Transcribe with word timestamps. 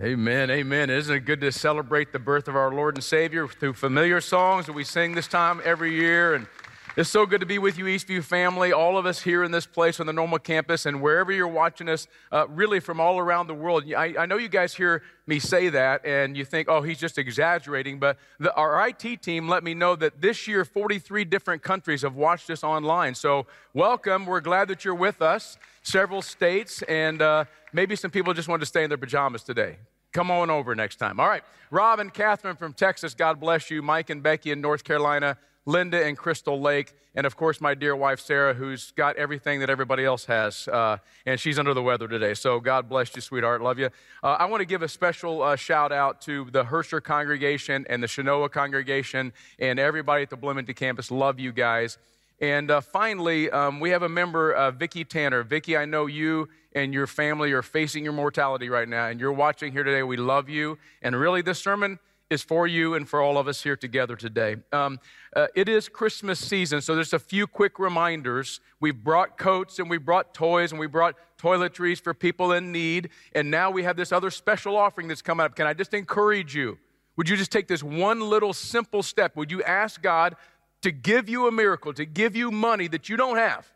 Amen, 0.00 0.50
amen. 0.50 0.88
Isn't 0.88 1.14
it 1.14 1.20
good 1.26 1.42
to 1.42 1.52
celebrate 1.52 2.12
the 2.12 2.18
birth 2.18 2.48
of 2.48 2.56
our 2.56 2.72
Lord 2.72 2.94
and 2.94 3.04
Savior 3.04 3.46
through 3.46 3.74
familiar 3.74 4.22
songs 4.22 4.64
that 4.64 4.72
we 4.72 4.84
sing 4.84 5.14
this 5.14 5.28
time 5.28 5.60
every 5.66 5.94
year? 5.94 6.34
And 6.34 6.46
it's 6.94 7.08
so 7.08 7.24
good 7.24 7.40
to 7.40 7.46
be 7.46 7.58
with 7.58 7.78
you, 7.78 7.86
Eastview 7.86 8.22
family, 8.22 8.70
all 8.70 8.98
of 8.98 9.06
us 9.06 9.22
here 9.22 9.42
in 9.44 9.50
this 9.50 9.64
place 9.64 9.98
on 9.98 10.06
the 10.06 10.12
normal 10.12 10.38
campus, 10.38 10.84
and 10.84 11.00
wherever 11.00 11.32
you're 11.32 11.48
watching 11.48 11.88
us, 11.88 12.06
uh, 12.30 12.46
really 12.48 12.80
from 12.80 13.00
all 13.00 13.18
around 13.18 13.46
the 13.46 13.54
world. 13.54 13.84
I, 13.96 14.14
I, 14.18 14.26
know 14.26 14.36
you 14.36 14.50
guys 14.50 14.74
hear 14.74 15.02
me 15.26 15.38
say 15.38 15.70
that, 15.70 16.04
and 16.04 16.36
you 16.36 16.44
think, 16.44 16.68
oh, 16.68 16.82
he's 16.82 16.98
just 16.98 17.16
exaggerating, 17.16 17.98
but 17.98 18.18
the, 18.38 18.54
our 18.54 18.88
IT 18.88 19.22
team 19.22 19.48
let 19.48 19.64
me 19.64 19.72
know 19.72 19.96
that 19.96 20.20
this 20.20 20.46
year 20.46 20.66
43 20.66 21.24
different 21.24 21.62
countries 21.62 22.02
have 22.02 22.14
watched 22.14 22.50
us 22.50 22.62
online. 22.62 23.14
So, 23.14 23.46
welcome. 23.72 24.26
We're 24.26 24.40
glad 24.40 24.68
that 24.68 24.84
you're 24.84 24.94
with 24.94 25.22
us. 25.22 25.56
Several 25.82 26.20
states, 26.20 26.82
and 26.82 27.22
uh, 27.22 27.46
maybe 27.72 27.96
some 27.96 28.10
people 28.10 28.34
just 28.34 28.48
wanted 28.48 28.60
to 28.60 28.66
stay 28.66 28.84
in 28.84 28.90
their 28.90 28.98
pajamas 28.98 29.42
today. 29.42 29.78
Come 30.12 30.30
on 30.30 30.50
over 30.50 30.74
next 30.74 30.96
time. 30.96 31.18
All 31.18 31.28
right. 31.28 31.42
Rob 31.70 32.00
and 32.00 32.12
Catherine 32.12 32.56
from 32.56 32.74
Texas, 32.74 33.14
God 33.14 33.40
bless 33.40 33.70
you. 33.70 33.80
Mike 33.80 34.10
and 34.10 34.22
Becky 34.22 34.50
in 34.50 34.60
North 34.60 34.84
Carolina. 34.84 35.38
Linda 35.64 36.04
and 36.04 36.16
Crystal 36.16 36.60
Lake, 36.60 36.92
and 37.14 37.26
of 37.26 37.36
course, 37.36 37.60
my 37.60 37.74
dear 37.74 37.94
wife, 37.94 38.20
Sarah, 38.20 38.54
who's 38.54 38.90
got 38.92 39.16
everything 39.16 39.60
that 39.60 39.70
everybody 39.70 40.04
else 40.04 40.24
has, 40.24 40.66
uh, 40.68 40.96
and 41.26 41.38
she's 41.38 41.58
under 41.58 41.74
the 41.74 41.82
weather 41.82 42.08
today. 42.08 42.34
So, 42.34 42.58
God 42.58 42.88
bless 42.88 43.14
you, 43.14 43.20
sweetheart. 43.20 43.62
Love 43.62 43.78
you. 43.78 43.90
Uh, 44.22 44.36
I 44.38 44.46
want 44.46 44.60
to 44.60 44.64
give 44.64 44.82
a 44.82 44.88
special 44.88 45.42
uh, 45.42 45.56
shout 45.56 45.92
out 45.92 46.20
to 46.22 46.48
the 46.50 46.64
Herscher 46.64 47.02
congregation 47.02 47.86
and 47.88 48.02
the 48.02 48.06
Chenoa 48.06 48.50
congregation 48.50 49.32
and 49.58 49.78
everybody 49.78 50.22
at 50.22 50.30
the 50.30 50.36
Bloomington 50.36 50.74
campus. 50.74 51.10
Love 51.10 51.38
you 51.38 51.52
guys. 51.52 51.98
And 52.40 52.72
uh, 52.72 52.80
finally, 52.80 53.48
um, 53.50 53.78
we 53.78 53.90
have 53.90 54.02
a 54.02 54.08
member, 54.08 54.52
uh, 54.52 54.72
Vicki 54.72 55.04
Tanner. 55.04 55.44
Vicki, 55.44 55.76
I 55.76 55.84
know 55.84 56.06
you 56.06 56.48
and 56.74 56.92
your 56.92 57.06
family 57.06 57.52
are 57.52 57.62
facing 57.62 58.02
your 58.02 58.14
mortality 58.14 58.68
right 58.68 58.88
now, 58.88 59.06
and 59.06 59.20
you're 59.20 59.32
watching 59.32 59.70
here 59.70 59.84
today. 59.84 60.02
We 60.02 60.16
love 60.16 60.48
you. 60.48 60.78
And 61.02 61.14
really, 61.14 61.42
this 61.42 61.60
sermon 61.60 62.00
is 62.30 62.42
for 62.42 62.66
you 62.66 62.94
and 62.94 63.08
for 63.08 63.20
all 63.20 63.36
of 63.38 63.46
us 63.48 63.62
here 63.62 63.76
together 63.76 64.16
today. 64.16 64.56
Um, 64.72 64.98
uh, 65.36 65.48
it 65.54 65.68
is 65.68 65.88
Christmas 65.88 66.38
season, 66.38 66.80
so 66.80 66.94
there's 66.94 67.12
a 67.12 67.18
few 67.18 67.46
quick 67.46 67.78
reminders. 67.78 68.60
We've 68.80 68.96
brought 69.02 69.36
coats 69.36 69.78
and 69.78 69.90
we 69.90 69.98
brought 69.98 70.32
toys 70.32 70.72
and 70.72 70.80
we 70.80 70.86
brought 70.86 71.16
toiletries 71.38 72.00
for 72.00 72.14
people 72.14 72.52
in 72.52 72.72
need, 72.72 73.10
and 73.34 73.50
now 73.50 73.70
we 73.70 73.82
have 73.82 73.96
this 73.96 74.12
other 74.12 74.30
special 74.30 74.76
offering 74.76 75.08
that's 75.08 75.22
coming 75.22 75.44
up. 75.44 75.56
Can 75.56 75.66
I 75.66 75.74
just 75.74 75.92
encourage 75.92 76.54
you? 76.54 76.78
Would 77.16 77.28
you 77.28 77.36
just 77.36 77.52
take 77.52 77.68
this 77.68 77.82
one 77.82 78.20
little 78.20 78.52
simple 78.52 79.02
step? 79.02 79.36
Would 79.36 79.50
you 79.50 79.62
ask 79.62 80.00
God 80.00 80.36
to 80.82 80.90
give 80.90 81.28
you 81.28 81.46
a 81.46 81.52
miracle, 81.52 81.92
to 81.92 82.04
give 82.04 82.34
you 82.34 82.50
money 82.50 82.88
that 82.88 83.08
you 83.08 83.16
don't 83.16 83.36
have, 83.36 83.70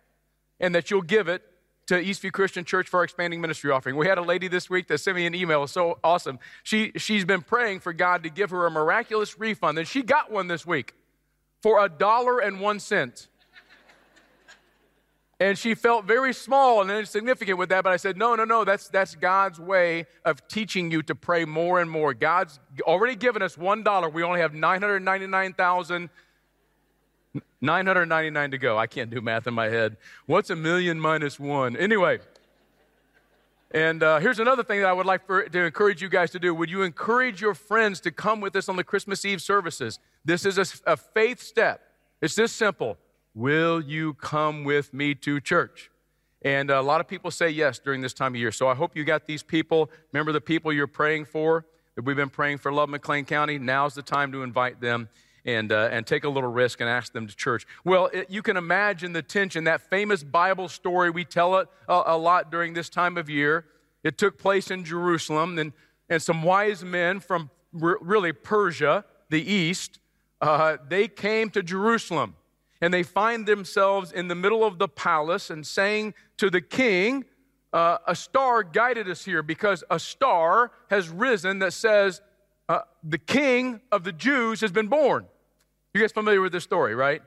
and 0.58 0.74
that 0.74 0.90
you'll 0.90 1.02
give 1.02 1.28
it 1.28 1.42
to 1.86 2.02
Eastview 2.02 2.32
Christian 2.32 2.64
Church 2.64 2.88
for 2.88 2.98
our 2.98 3.04
expanding 3.04 3.40
ministry 3.40 3.70
offering. 3.70 3.96
We 3.96 4.06
had 4.06 4.18
a 4.18 4.22
lady 4.22 4.48
this 4.48 4.68
week 4.68 4.88
that 4.88 4.98
sent 4.98 5.16
me 5.16 5.26
an 5.26 5.34
email. 5.34 5.66
So 5.66 5.98
awesome. 6.02 6.38
She, 6.62 6.92
she's 6.96 7.24
been 7.24 7.42
praying 7.42 7.80
for 7.80 7.92
God 7.92 8.24
to 8.24 8.30
give 8.30 8.50
her 8.50 8.66
a 8.66 8.70
miraculous 8.70 9.38
refund, 9.38 9.78
and 9.78 9.86
she 9.86 10.02
got 10.02 10.30
one 10.30 10.48
this 10.48 10.66
week 10.66 10.94
for 11.62 11.84
a 11.84 11.88
dollar 11.88 12.40
and 12.40 12.60
one 12.60 12.80
cent. 12.80 13.28
And 15.38 15.58
she 15.58 15.74
felt 15.74 16.06
very 16.06 16.32
small 16.32 16.80
and 16.80 16.90
insignificant 16.90 17.58
with 17.58 17.68
that, 17.68 17.84
but 17.84 17.92
I 17.92 17.98
said, 17.98 18.16
no, 18.16 18.34
no, 18.36 18.44
no, 18.44 18.64
that's, 18.64 18.88
that's 18.88 19.14
God's 19.14 19.60
way 19.60 20.06
of 20.24 20.48
teaching 20.48 20.90
you 20.90 21.02
to 21.02 21.14
pray 21.14 21.44
more 21.44 21.78
and 21.78 21.90
more. 21.90 22.14
God's 22.14 22.58
already 22.82 23.16
given 23.16 23.42
us 23.42 23.56
$1. 23.56 24.12
We 24.14 24.22
only 24.22 24.40
have 24.40 24.54
999,000 24.54 26.08
999 27.60 28.50
to 28.50 28.58
go. 28.58 28.78
I 28.78 28.86
can't 28.86 29.10
do 29.10 29.20
math 29.20 29.46
in 29.46 29.54
my 29.54 29.66
head. 29.66 29.96
What's 30.26 30.50
a 30.50 30.56
million 30.56 31.00
minus 31.00 31.38
one? 31.40 31.76
Anyway, 31.76 32.20
and 33.72 34.02
uh, 34.02 34.20
here's 34.20 34.38
another 34.38 34.62
thing 34.62 34.80
that 34.80 34.88
I 34.88 34.92
would 34.92 35.06
like 35.06 35.26
for, 35.26 35.42
to 35.48 35.64
encourage 35.64 36.00
you 36.00 36.08
guys 36.08 36.30
to 36.30 36.38
do. 36.38 36.54
Would 36.54 36.70
you 36.70 36.82
encourage 36.82 37.40
your 37.40 37.54
friends 37.54 38.00
to 38.00 38.10
come 38.10 38.40
with 38.40 38.54
us 38.56 38.68
on 38.68 38.76
the 38.76 38.84
Christmas 38.84 39.24
Eve 39.24 39.42
services? 39.42 39.98
This 40.24 40.46
is 40.46 40.58
a, 40.58 40.92
a 40.92 40.96
faith 40.96 41.42
step. 41.42 41.82
It's 42.22 42.34
this 42.34 42.52
simple. 42.52 42.96
Will 43.34 43.82
you 43.82 44.14
come 44.14 44.64
with 44.64 44.94
me 44.94 45.14
to 45.16 45.40
church? 45.40 45.90
And 46.42 46.70
a 46.70 46.80
lot 46.80 47.00
of 47.00 47.08
people 47.08 47.30
say 47.30 47.50
yes 47.50 47.78
during 47.78 48.00
this 48.00 48.14
time 48.14 48.34
of 48.34 48.40
year. 48.40 48.52
So 48.52 48.68
I 48.68 48.74
hope 48.74 48.96
you 48.96 49.04
got 49.04 49.26
these 49.26 49.42
people. 49.42 49.90
Remember 50.12 50.32
the 50.32 50.40
people 50.40 50.72
you're 50.72 50.86
praying 50.86 51.24
for 51.24 51.66
that 51.96 52.04
we've 52.04 52.16
been 52.16 52.30
praying 52.30 52.58
for 52.58 52.72
Love 52.72 52.88
McLean 52.88 53.24
County? 53.24 53.58
Now's 53.58 53.94
the 53.94 54.02
time 54.02 54.30
to 54.32 54.42
invite 54.42 54.80
them 54.80 55.08
and, 55.46 55.70
uh, 55.70 55.88
and 55.92 56.06
take 56.06 56.24
a 56.24 56.28
little 56.28 56.50
risk 56.50 56.80
and 56.80 56.90
ask 56.90 57.12
them 57.12 57.26
to 57.26 57.34
church. 57.34 57.66
Well, 57.84 58.10
it, 58.12 58.28
you 58.28 58.42
can 58.42 58.56
imagine 58.56 59.12
the 59.12 59.22
tension. 59.22 59.64
That 59.64 59.80
famous 59.80 60.22
Bible 60.22 60.68
story, 60.68 61.08
we 61.08 61.24
tell 61.24 61.56
it 61.58 61.68
a, 61.88 62.02
a 62.06 62.18
lot 62.18 62.50
during 62.50 62.74
this 62.74 62.88
time 62.88 63.16
of 63.16 63.30
year. 63.30 63.64
It 64.02 64.18
took 64.18 64.38
place 64.38 64.70
in 64.70 64.84
Jerusalem, 64.84 65.58
and, 65.58 65.72
and 66.10 66.20
some 66.20 66.42
wise 66.42 66.84
men 66.84 67.20
from 67.20 67.50
really 67.72 68.32
Persia, 68.32 69.04
the 69.30 69.40
east, 69.40 70.00
uh, 70.40 70.76
they 70.88 71.08
came 71.08 71.48
to 71.50 71.62
Jerusalem. 71.62 72.34
And 72.80 72.92
they 72.92 73.02
find 73.02 73.46
themselves 73.46 74.12
in 74.12 74.28
the 74.28 74.34
middle 74.34 74.62
of 74.62 74.78
the 74.78 74.88
palace 74.88 75.48
and 75.48 75.66
saying 75.66 76.12
to 76.36 76.50
the 76.50 76.60
king, 76.60 77.24
uh, 77.72 77.98
A 78.06 78.14
star 78.14 78.62
guided 78.62 79.08
us 79.08 79.24
here 79.24 79.42
because 79.42 79.82
a 79.90 79.98
star 79.98 80.72
has 80.90 81.08
risen 81.08 81.60
that 81.60 81.72
says, 81.72 82.20
uh, 82.68 82.80
The 83.02 83.18
king 83.18 83.80
of 83.90 84.04
the 84.04 84.12
Jews 84.12 84.60
has 84.60 84.72
been 84.72 84.88
born. 84.88 85.26
You 85.96 86.02
guys 86.02 86.12
familiar 86.12 86.42
with 86.42 86.52
this 86.52 86.62
story, 86.62 86.94
right? 86.94 87.22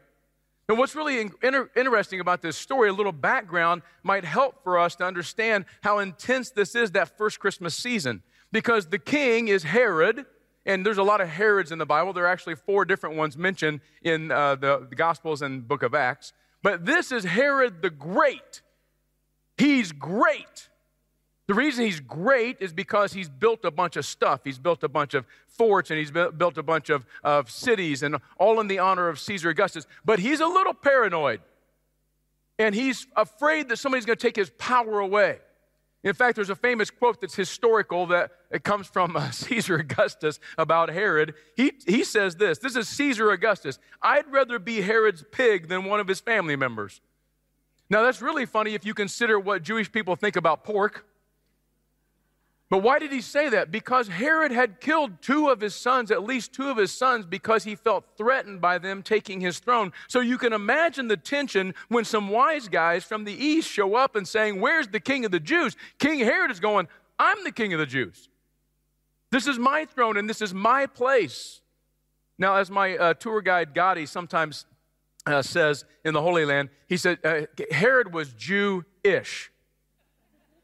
And 0.67 0.77
what's 0.77 0.93
really 0.93 1.19
inter- 1.41 1.71
interesting 1.75 2.19
about 2.19 2.43
this 2.43 2.55
story, 2.55 2.89
a 2.89 2.93
little 2.93 3.11
background, 3.11 3.81
might 4.03 4.23
help 4.23 4.63
for 4.63 4.77
us 4.77 4.95
to 4.97 5.05
understand 5.05 5.65
how 5.81 5.97
intense 5.97 6.51
this 6.51 6.75
is 6.75 6.91
that 6.91 7.17
first 7.17 7.39
Christmas 7.39 7.75
season. 7.75 8.21
Because 8.51 8.85
the 8.85 8.99
king 8.99 9.47
is 9.47 9.63
Herod, 9.63 10.23
and 10.67 10.85
there's 10.85 10.99
a 10.99 11.03
lot 11.03 11.19
of 11.19 11.29
Herods 11.29 11.71
in 11.71 11.79
the 11.79 11.85
Bible. 11.87 12.13
There 12.13 12.25
are 12.25 12.31
actually 12.31 12.57
four 12.57 12.85
different 12.85 13.15
ones 13.15 13.35
mentioned 13.35 13.81
in 14.03 14.29
uh, 14.29 14.53
the, 14.53 14.85
the 14.87 14.95
Gospels 14.95 15.41
and 15.41 15.67
book 15.67 15.81
of 15.81 15.95
Acts. 15.95 16.31
But 16.61 16.85
this 16.85 17.11
is 17.11 17.23
Herod 17.23 17.81
the 17.81 17.89
Great. 17.89 18.61
He's 19.57 19.91
great. 19.91 20.69
The 21.49 21.55
reason 21.55 21.83
he's 21.83 21.99
great 21.99 22.57
is 22.59 22.73
because 22.73 23.11
he's 23.11 23.27
built 23.27 23.65
a 23.65 23.71
bunch 23.71 23.95
of 23.95 24.05
stuff. 24.05 24.41
He's 24.43 24.59
built 24.59 24.83
a 24.83 24.87
bunch 24.87 25.15
of 25.15 25.25
forts 25.47 25.89
and 25.89 25.97
he's 25.97 26.11
built 26.11 26.59
a 26.59 26.61
bunch 26.61 26.91
of, 26.91 27.07
of 27.23 27.49
cities 27.49 28.03
and 28.03 28.17
all 28.37 28.59
in 28.59 28.67
the 28.67 28.77
honor 28.77 29.09
of 29.09 29.19
Caesar 29.19 29.49
Augustus. 29.49 29.87
But 30.05 30.19
he's 30.19 30.41
a 30.41 30.45
little 30.45 30.75
paranoid. 30.75 31.41
And 32.59 32.75
he's 32.75 33.07
afraid 33.15 33.67
that 33.69 33.77
somebody's 33.77 34.05
going 34.05 34.17
to 34.17 34.21
take 34.21 34.35
his 34.35 34.51
power 34.59 34.99
away. 34.99 35.39
In 36.03 36.13
fact, 36.13 36.35
there's 36.35 36.51
a 36.51 36.55
famous 36.55 36.91
quote 36.91 37.19
that's 37.19 37.33
historical 37.33 38.05
that 38.05 38.29
it 38.51 38.63
comes 38.63 38.85
from 38.85 39.15
uh, 39.15 39.31
Caesar 39.31 39.77
Augustus 39.77 40.39
about 40.55 40.89
Herod. 40.89 41.33
He, 41.55 41.71
he 41.87 42.03
says 42.03 42.35
this 42.35 42.59
This 42.59 42.75
is 42.75 42.87
Caesar 42.89 43.31
Augustus. 43.31 43.79
I'd 44.03 44.31
rather 44.31 44.59
be 44.59 44.81
Herod's 44.81 45.25
pig 45.31 45.67
than 45.67 45.85
one 45.85 45.99
of 45.99 46.07
his 46.07 46.19
family 46.19 46.55
members. 46.55 47.01
Now, 47.89 48.03
that's 48.03 48.21
really 48.21 48.45
funny 48.45 48.75
if 48.75 48.85
you 48.85 48.93
consider 48.93 49.39
what 49.39 49.63
Jewish 49.63 49.91
people 49.91 50.15
think 50.15 50.35
about 50.35 50.63
pork. 50.63 51.07
But 52.69 52.83
why 52.83 52.99
did 52.99 53.11
he 53.11 53.21
say 53.21 53.49
that? 53.49 53.71
Because 53.71 54.07
Herod 54.07 54.51
had 54.51 54.79
killed 54.79 55.23
two 55.23 55.49
of 55.49 55.59
his 55.59 55.73
sons, 55.73 56.11
at 56.11 56.23
least 56.23 56.53
two 56.53 56.69
of 56.69 56.77
his 56.77 56.91
sons, 56.91 57.25
because 57.25 57.63
he 57.63 57.73
felt 57.75 58.05
threatened 58.15 58.61
by 58.61 58.77
them 58.77 59.01
taking 59.01 59.41
his 59.41 59.57
throne. 59.57 59.91
So 60.07 60.19
you 60.19 60.37
can 60.37 60.53
imagine 60.53 61.07
the 61.07 61.17
tension 61.17 61.73
when 61.87 62.05
some 62.05 62.29
wise 62.29 62.67
guys 62.67 63.03
from 63.03 63.23
the 63.23 63.33
east 63.33 63.67
show 63.67 63.95
up 63.95 64.15
and 64.15 64.27
saying, 64.27 64.61
Where's 64.61 64.87
the 64.87 64.99
king 64.99 65.25
of 65.25 65.31
the 65.31 65.39
Jews? 65.39 65.75
King 65.97 66.19
Herod 66.19 66.51
is 66.51 66.59
going, 66.59 66.87
I'm 67.17 67.43
the 67.43 67.51
king 67.51 67.73
of 67.73 67.79
the 67.79 67.87
Jews. 67.87 68.29
This 69.31 69.47
is 69.47 69.57
my 69.57 69.85
throne 69.85 70.15
and 70.15 70.29
this 70.29 70.41
is 70.41 70.53
my 70.53 70.85
place. 70.85 71.61
Now, 72.37 72.55
as 72.55 72.69
my 72.69 72.97
uh, 72.97 73.13
tour 73.15 73.41
guide 73.41 73.73
Gotti 73.73 74.07
sometimes 74.07 74.65
uh, 75.25 75.41
says 75.41 75.85
in 76.05 76.13
the 76.13 76.21
Holy 76.21 76.45
Land, 76.45 76.69
he 76.87 76.97
said, 76.97 77.17
uh, 77.23 77.41
Herod 77.71 78.13
was 78.13 78.31
Jew 78.33 78.85
ish, 79.03 79.51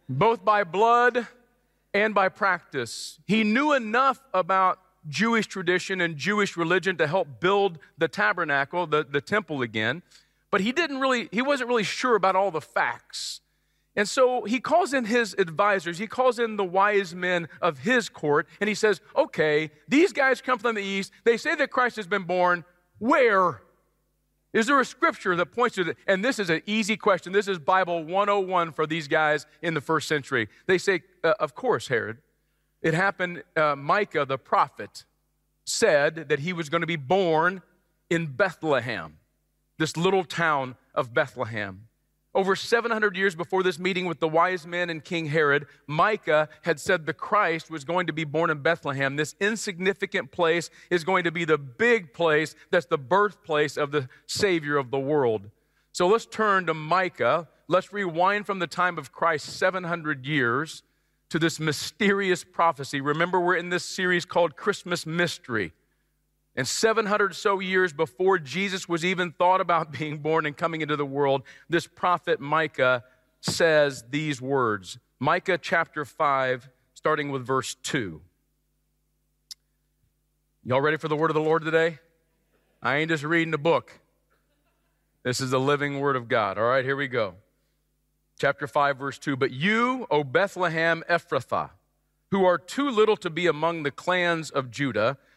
both 0.07 0.45
by 0.45 0.63
blood 0.63 1.27
and 1.95 2.13
by 2.13 2.27
practice. 2.27 3.19
He 3.25 3.45
knew 3.45 3.71
enough 3.71 4.21
about 4.33 4.79
Jewish 5.07 5.47
tradition 5.47 6.01
and 6.01 6.17
Jewish 6.17 6.57
religion 6.57 6.97
to 6.97 7.07
help 7.07 7.39
build 7.39 7.79
the 7.97 8.09
tabernacle, 8.09 8.85
the, 8.85 9.05
the 9.09 9.21
temple 9.21 9.61
again, 9.61 10.03
but 10.51 10.59
he 10.59 10.73
didn't 10.73 10.99
really, 10.99 11.29
he 11.31 11.41
wasn't 11.41 11.69
really 11.69 11.83
sure 11.83 12.15
about 12.15 12.35
all 12.35 12.51
the 12.51 12.59
facts. 12.59 13.39
And 13.95 14.09
so 14.09 14.43
he 14.43 14.59
calls 14.59 14.93
in 14.93 15.05
his 15.05 15.35
advisors, 15.39 15.97
he 15.97 16.05
calls 16.05 16.37
in 16.37 16.57
the 16.57 16.65
wise 16.65 17.15
men 17.15 17.47
of 17.61 17.79
his 17.79 18.09
court, 18.09 18.45
and 18.59 18.67
he 18.67 18.75
says, 18.75 18.99
Okay, 19.15 19.71
these 19.87 20.11
guys 20.11 20.41
come 20.41 20.59
from 20.59 20.75
the 20.75 20.83
east. 20.83 21.13
They 21.23 21.37
say 21.37 21.55
that 21.55 21.71
Christ 21.71 21.95
has 21.95 22.07
been 22.07 22.23
born. 22.23 22.65
Where? 22.99 23.61
Is 24.55 24.67
there 24.67 24.79
a 24.79 24.85
scripture 24.85 25.35
that 25.35 25.47
points 25.47 25.75
to 25.75 25.89
it? 25.89 25.97
And 26.07 26.23
this 26.23 26.39
is 26.39 26.49
an 26.49 26.61
easy 26.65 26.95
question. 26.95 27.33
This 27.33 27.49
is 27.49 27.59
Bible 27.59 28.05
101 28.05 28.71
for 28.71 28.87
these 28.87 29.09
guys 29.09 29.45
in 29.61 29.73
the 29.73 29.81
first 29.81 30.07
century. 30.07 30.47
They 30.65 30.77
say, 30.77 31.03
uh, 31.25 31.33
Of 31.41 31.55
course, 31.55 31.89
Herod. 31.89 32.19
It 32.81 32.93
happened, 32.93 33.43
uh, 33.57 33.75
Micah 33.75 34.25
the 34.25 34.37
prophet 34.37 35.03
said 35.65 36.29
that 36.29 36.39
he 36.39 36.53
was 36.53 36.69
going 36.69 36.81
to 36.81 36.87
be 36.87 36.95
born 36.95 37.63
in 38.09 38.27
Bethlehem, 38.27 39.17
this 39.77 39.97
little 39.97 40.23
town 40.23 40.77
of 40.93 41.13
Bethlehem. 41.13 41.89
Over 42.35 42.57
700 42.57 43.15
years 43.15 43.33
before 43.33 43.63
this 43.63 43.79
meeting 43.79 44.07
with 44.07 44.19
the 44.19 44.27
wise 44.27 44.67
men 44.67 44.89
and 44.89 45.01
King 45.01 45.27
Herod, 45.27 45.67
Micah 45.87 46.49
had 46.63 46.81
said 46.81 47.05
the 47.05 47.13
Christ 47.13 47.71
was 47.71 47.85
going 47.85 48.07
to 48.07 48.13
be 48.13 48.25
born 48.25 48.49
in 48.49 48.61
Bethlehem. 48.61 49.15
This 49.15 49.35
insignificant 49.39 50.33
place 50.33 50.69
is 50.89 51.05
going 51.05 51.23
to 51.23 51.31
be 51.31 51.45
the 51.45 51.57
big 51.57 52.13
place 52.13 52.53
that's 52.71 52.87
the 52.87 52.97
birthplace 52.97 53.77
of 53.77 53.91
the 53.91 54.09
Savior 54.27 54.75
of 54.75 54.91
the 54.91 54.99
world. 54.99 55.49
So 55.93 56.07
let's 56.07 56.25
turn 56.25 56.65
to 56.65 56.73
Micah. 56.73 57.47
Let's 57.69 57.93
rewind 57.93 58.45
from 58.45 58.59
the 58.59 58.67
time 58.67 58.97
of 58.97 59.13
Christ 59.13 59.45
700 59.45 60.25
years 60.25 60.83
to 61.29 61.39
this 61.39 61.57
mysterious 61.57 62.43
prophecy. 62.43 62.99
Remember, 62.99 63.39
we're 63.39 63.55
in 63.55 63.69
this 63.69 63.85
series 63.85 64.25
called 64.25 64.57
Christmas 64.57 65.05
Mystery. 65.05 65.71
And 66.55 66.67
700 66.67 67.35
so 67.35 67.59
years 67.59 67.91
before 67.91 68.39
Jesus 68.39 68.87
was 68.87 69.03
even 69.03 69.31
thought 69.31 69.61
about 69.61 69.91
being 69.99 70.19
born 70.19 70.45
and 70.45 70.55
coming 70.55 70.81
into 70.81 70.95
the 70.95 71.05
world, 71.05 71.43
this 71.69 71.87
prophet 71.87 72.39
Micah 72.39 73.03
says 73.41 74.03
these 74.09 74.41
words 74.41 74.97
Micah 75.19 75.57
chapter 75.57 76.03
5, 76.05 76.69
starting 76.93 77.31
with 77.31 77.45
verse 77.45 77.75
2. 77.83 78.21
Y'all 80.63 80.81
ready 80.81 80.97
for 80.97 81.07
the 81.07 81.15
word 81.15 81.29
of 81.29 81.35
the 81.35 81.41
Lord 81.41 81.63
today? 81.63 81.99
I 82.81 82.97
ain't 82.97 83.09
just 83.09 83.23
reading 83.23 83.53
a 83.53 83.57
book. 83.57 83.99
This 85.23 85.39
is 85.39 85.51
the 85.51 85.59
living 85.59 85.99
word 85.99 86.15
of 86.15 86.27
God. 86.27 86.57
All 86.57 86.65
right, 86.65 86.83
here 86.83 86.95
we 86.95 87.07
go. 87.07 87.35
Chapter 88.37 88.67
5, 88.67 88.97
verse 88.97 89.17
2. 89.17 89.35
But 89.35 89.51
you, 89.51 90.05
O 90.11 90.23
Bethlehem 90.23 91.03
Ephrathah, 91.09 91.71
who 92.31 92.45
are 92.45 92.57
too 92.57 92.89
little 92.89 93.17
to 93.17 93.29
be 93.29 93.47
among 93.47 93.83
the 93.83 93.91
clans 93.91 94.49
of 94.49 94.69
Judah, 94.69 95.17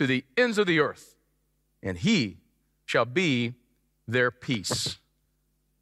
to 0.00 0.06
the 0.06 0.24
ends 0.34 0.56
of 0.56 0.66
the 0.66 0.80
earth, 0.80 1.14
and 1.82 1.98
he 1.98 2.38
shall 2.86 3.04
be 3.04 3.52
their 4.08 4.30
peace. 4.30 4.96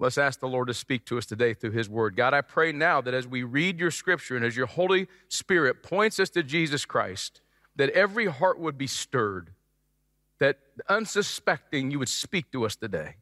Let's 0.00 0.18
ask 0.18 0.40
the 0.40 0.48
Lord 0.48 0.66
to 0.66 0.74
speak 0.74 1.06
to 1.06 1.18
us 1.18 1.24
today 1.24 1.54
through 1.54 1.70
his 1.70 1.88
word. 1.88 2.16
God, 2.16 2.34
I 2.34 2.40
pray 2.40 2.72
now 2.72 3.00
that 3.00 3.14
as 3.14 3.28
we 3.28 3.44
read 3.44 3.78
your 3.78 3.92
scripture 3.92 4.34
and 4.34 4.44
as 4.44 4.56
your 4.56 4.66
Holy 4.66 5.06
Spirit 5.28 5.84
points 5.84 6.18
us 6.18 6.30
to 6.30 6.42
Jesus 6.42 6.84
Christ, 6.84 7.42
that 7.76 7.90
every 7.90 8.26
heart 8.26 8.58
would 8.58 8.76
be 8.76 8.88
stirred, 8.88 9.50
that 10.40 10.58
unsuspecting 10.88 11.92
you 11.92 12.00
would 12.00 12.08
speak 12.08 12.50
to 12.50 12.66
us 12.66 12.74
today 12.74 13.14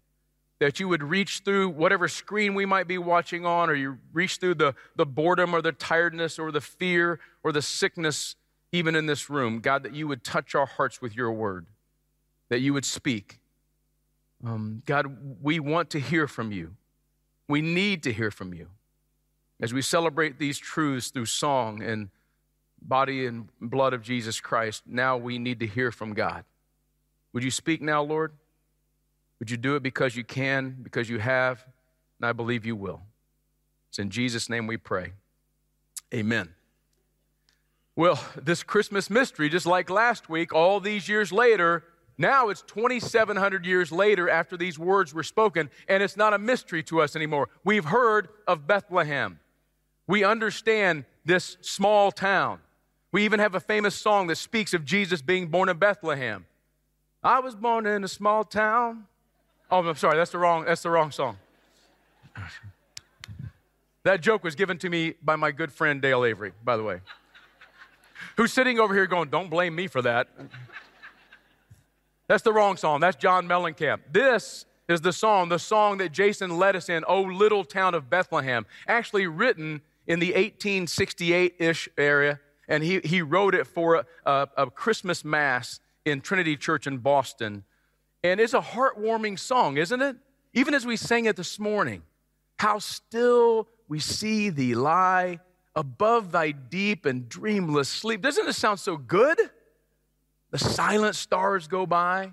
that 0.59 0.81
you 0.81 0.89
would 0.89 1.03
reach 1.03 1.43
through 1.45 1.69
whatever 1.69 2.09
screen 2.09 2.55
we 2.55 2.65
might 2.65 2.89
be 2.89 2.97
watching 2.97 3.45
on, 3.45 3.69
or 3.69 3.75
you 3.75 3.99
reach 4.15 4.39
through 4.39 4.55
the, 4.55 4.75
the 4.97 5.05
boredom 5.05 5.53
or 5.53 5.61
the 5.61 5.73
tiredness 5.73 6.39
or 6.39 6.51
the 6.51 6.63
fear 6.63 7.21
or 7.45 7.53
the 7.53 7.61
sickness 7.61 8.37
even 8.73 8.95
in 8.95 9.07
this 9.07 9.31
room, 9.31 9.61
God, 9.61 9.83
that 9.83 9.95
you 9.95 10.09
would 10.09 10.25
touch 10.25 10.55
our 10.55 10.67
hearts 10.67 11.01
with 11.01 11.15
your 11.15 11.33
word, 11.33 11.67
that 12.49 12.61
you 12.61 12.73
would 12.73 12.85
speak. 12.85 13.41
Um, 14.45 14.83
God, 14.85 15.17
we 15.43 15.61
want 15.61 15.91
to 15.91 16.01
hear 16.01 16.27
from 16.27 16.53
you. 16.53 16.77
We 17.49 17.63
need 17.63 18.03
to 18.03 18.13
hear 18.13 18.31
from 18.31 18.53
you. 18.53 18.69
As 19.61 19.73
we 19.73 19.81
celebrate 19.83 20.39
these 20.39 20.59
truths 20.59 21.11
through 21.11 21.27
song 21.27 21.83
and 21.83 22.11
body 22.83 23.27
and 23.27 23.49
blood 23.61 23.95
of 23.95 24.03
Jesus 24.03 24.41
Christ, 24.41 24.83
now 24.87 25.17
we 25.17 25.39
need 25.39 25.61
to 25.61 25.67
hear 25.67 25.91
from 25.91 26.13
God. 26.13 26.45
Would 27.33 27.43
you 27.43 27.51
speak 27.51 27.81
now, 27.81 28.03
Lord? 28.03 28.33
Would 29.39 29.51
you 29.51 29.57
do 29.57 29.77
it 29.77 29.83
because 29.83 30.17
you 30.17 30.25
can, 30.25 30.77
because 30.83 31.09
you 31.09 31.19
have? 31.19 31.65
And 32.19 32.27
I 32.27 32.33
believe 32.33 32.67
you 32.67 32.77
will. 32.77 33.03
It's 33.89 33.99
in 33.99 34.11
Jesus' 34.11 34.49
name 34.49 34.67
we 34.67 34.77
pray. 34.77 35.13
Amen. 36.13 36.56
Well, 37.97 38.23
this 38.37 38.63
Christmas 38.63 39.09
mystery, 39.09 39.49
just 39.49 39.65
like 39.65 39.89
last 39.89 40.29
week, 40.29 40.53
all 40.53 40.81
these 40.81 41.09
years 41.09 41.33
later, 41.33 41.83
now 42.19 42.51
it's 42.51 42.61
2,700 42.61 43.65
years 43.65 43.91
later 43.91 44.29
after 44.29 44.55
these 44.59 44.79
words 44.79 45.15
were 45.15 45.23
spoken, 45.23 45.71
and 45.89 46.03
it's 46.03 46.17
not 46.17 46.35
a 46.35 46.39
mystery 46.39 46.83
to 46.85 47.01
us 47.01 47.17
anymore. 47.17 47.49
We've 47.65 47.87
heard 47.87 48.29
of 48.47 48.67
Bethlehem. 48.67 49.41
We 50.07 50.25
understand 50.25 51.07
this 51.25 51.57
small 51.63 52.13
town. 52.13 52.59
We 53.13 53.25
even 53.25 53.41
have 53.41 53.55
a 53.55 53.61
famous 53.61 53.95
song 53.95 54.27
that 54.27 54.37
speaks 54.37 54.75
of 54.75 54.85
Jesus 54.85 55.23
being 55.23 55.49
born 55.49 55.71
in 55.71 55.79
Bethlehem. 55.79 56.45
I 57.25 57.41
was 57.41 57.55
born 57.55 57.87
in 57.87 58.05
a 58.05 58.09
small 58.09 58.45
town. 58.45 59.07
Oh, 59.71 59.79
I'm 59.79 59.97
sorry, 59.97 60.19
that's 60.19 60.33
the 60.33 60.39
wrong, 60.39 60.67
that's 60.67 60.83
the 60.83 60.91
wrong 60.91 61.11
song. 61.11 61.39
That 64.03 64.21
joke 64.21 64.45
was 64.45 64.55
given 64.55 64.77
to 64.79 64.91
me 64.91 65.15
by 65.23 65.37
my 65.37 65.51
good 65.51 65.73
friend 65.73 66.03
Dale 66.03 66.27
Avery, 66.27 66.53
by 66.63 66.77
the 66.77 66.83
way 66.83 67.01
who's 68.37 68.53
sitting 68.53 68.79
over 68.79 68.95
here 68.95 69.07
going, 69.07 69.29
Don't 69.29 69.51
blame 69.51 69.75
me 69.75 69.87
for 69.87 70.03
that. 70.03 70.29
That's 72.29 72.43
the 72.43 72.53
wrong 72.53 72.77
song. 72.77 73.01
That's 73.01 73.17
John 73.17 73.47
Mellencamp. 73.47 74.01
This 74.11 74.65
is 74.89 75.01
the 75.01 75.13
song, 75.13 75.49
the 75.49 75.59
song 75.59 75.99
that 75.99 76.13
Jason 76.13 76.59
led 76.59 76.77
us 76.77 76.89
in, 76.89 77.05
Oh 77.07 77.23
Little 77.23 77.65
Town 77.65 77.95
of 77.95 78.11
Bethlehem, 78.11 78.67
actually 78.89 79.27
written 79.27 79.81
in 80.07 80.19
the 80.19 80.29
1868 80.29 81.55
ish 81.59 81.89
area. 81.97 82.41
And 82.69 82.83
he, 82.83 83.01
he 83.05 83.23
wrote 83.23 83.55
it 83.55 83.67
for 83.67 84.05
a, 84.25 84.49
a, 84.57 84.71
Christmas 84.71 85.25
Mass 85.25 85.79
in 86.05 86.21
Trinity 86.21 86.57
Church 86.57 86.87
in 86.87 86.99
Boston. 86.99 87.65
And 88.25 88.41
it's 88.41 88.55
a 88.55 88.61
heartwarming 88.61 89.39
song, 89.39 89.77
isn't 89.77 90.03
it? 90.03 90.17
Even 90.53 90.75
as 90.75 90.85
we 90.85 90.97
sang 90.97 91.27
it 91.27 91.37
this 91.37 91.61
morning, 91.61 92.03
how 92.59 92.79
still 92.81 93.69
we 93.89 94.01
see 94.01 94.51
thee 94.51 94.75
lie 94.75 95.39
above 95.77 96.33
thy 96.33 96.51
deep 96.51 97.05
and 97.05 97.29
dreamless 97.29 97.89
sleep. 97.89 98.23
Doesn't 98.23 98.49
it 98.49 98.55
sound 98.55 98.81
so 98.81 98.97
good? 98.97 99.39
The 100.51 100.59
silent 100.59 101.15
stars 101.15 101.69
go 101.69 101.87
by. 101.87 102.33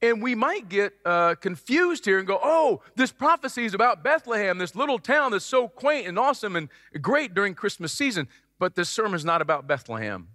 And 0.00 0.22
we 0.22 0.34
might 0.34 0.68
get 0.68 0.94
uh, 1.04 1.34
confused 1.36 2.04
here 2.04 2.18
and 2.18 2.26
go, 2.26 2.38
oh, 2.42 2.80
this 2.96 3.12
prophecy 3.12 3.64
is 3.64 3.74
about 3.74 4.02
Bethlehem, 4.02 4.58
this 4.58 4.74
little 4.74 4.98
town 4.98 5.30
that's 5.30 5.44
so 5.44 5.68
quaint 5.68 6.08
and 6.08 6.18
awesome 6.18 6.56
and 6.56 6.68
great 7.00 7.34
during 7.34 7.54
Christmas 7.54 7.92
season. 7.92 8.26
But 8.58 8.74
this 8.74 8.88
sermon 8.88 9.14
is 9.14 9.24
not 9.24 9.42
about 9.42 9.66
Bethlehem. 9.66 10.28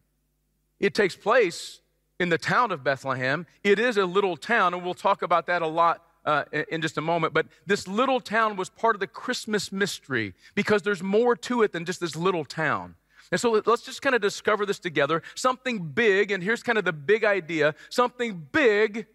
It 0.80 0.94
takes 0.94 1.16
place 1.16 1.82
in 2.20 2.30
the 2.30 2.38
town 2.38 2.72
of 2.72 2.84
Bethlehem. 2.84 3.46
It 3.64 3.78
is 3.78 3.98
a 3.98 4.06
little 4.06 4.38
town, 4.38 4.74
and 4.74 4.84
we'll 4.84 4.94
talk 4.94 5.22
about 5.22 5.48
that 5.48 5.62
a 5.62 5.68
lot 5.68 6.07
uh, 6.28 6.44
in 6.70 6.82
just 6.82 6.98
a 6.98 7.02
moment. 7.02 7.34
But 7.34 7.48
this 7.66 7.88
little 7.88 8.20
town 8.20 8.58
was 8.58 8.70
part 8.70 8.96
of 8.96 9.00
the 9.00 9.08
Christmas 9.08 9.72
mystery 9.72 10.36
because 10.54 10.84
there's 10.84 11.02
more 11.02 11.36
to 11.38 11.64
it 11.64 11.72
than 11.72 11.86
just 11.86 12.00
this 12.00 12.16
little 12.16 12.46
town. 12.46 12.96
And 13.32 13.42
so 13.42 13.62
let's 13.66 13.82
just 13.82 14.02
kind 14.02 14.16
of 14.16 14.22
discover 14.22 14.66
this 14.66 14.80
together. 14.80 15.24
Something 15.36 15.80
big, 15.80 16.32
and 16.32 16.44
here's 16.44 16.64
kind 16.64 16.78
of 16.78 16.86
the 16.86 16.94
big 16.94 17.24
idea 17.24 17.76
something 17.90 18.48
big 18.52 19.08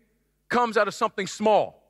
comes 0.49 0.77
out 0.77 0.89
of 0.89 0.95
something 0.95 1.27
small. 1.27 1.83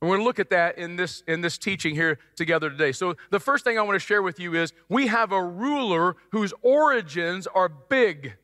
And 0.00 0.08
we're 0.08 0.16
going 0.16 0.24
to 0.24 0.28
look 0.28 0.38
at 0.38 0.50
that 0.50 0.78
in 0.78 0.96
this, 0.96 1.22
in 1.26 1.40
this 1.40 1.58
teaching 1.58 1.94
here 1.94 2.18
together 2.36 2.70
today. 2.70 2.92
So, 2.92 3.16
the 3.30 3.40
first 3.40 3.64
thing 3.64 3.78
I 3.78 3.82
want 3.82 3.96
to 3.96 4.06
share 4.06 4.22
with 4.22 4.38
you 4.38 4.54
is 4.54 4.72
we 4.88 5.08
have 5.08 5.32
a 5.32 5.42
ruler 5.42 6.16
whose 6.30 6.54
origins 6.62 7.46
are 7.48 7.68
big. 7.68 8.34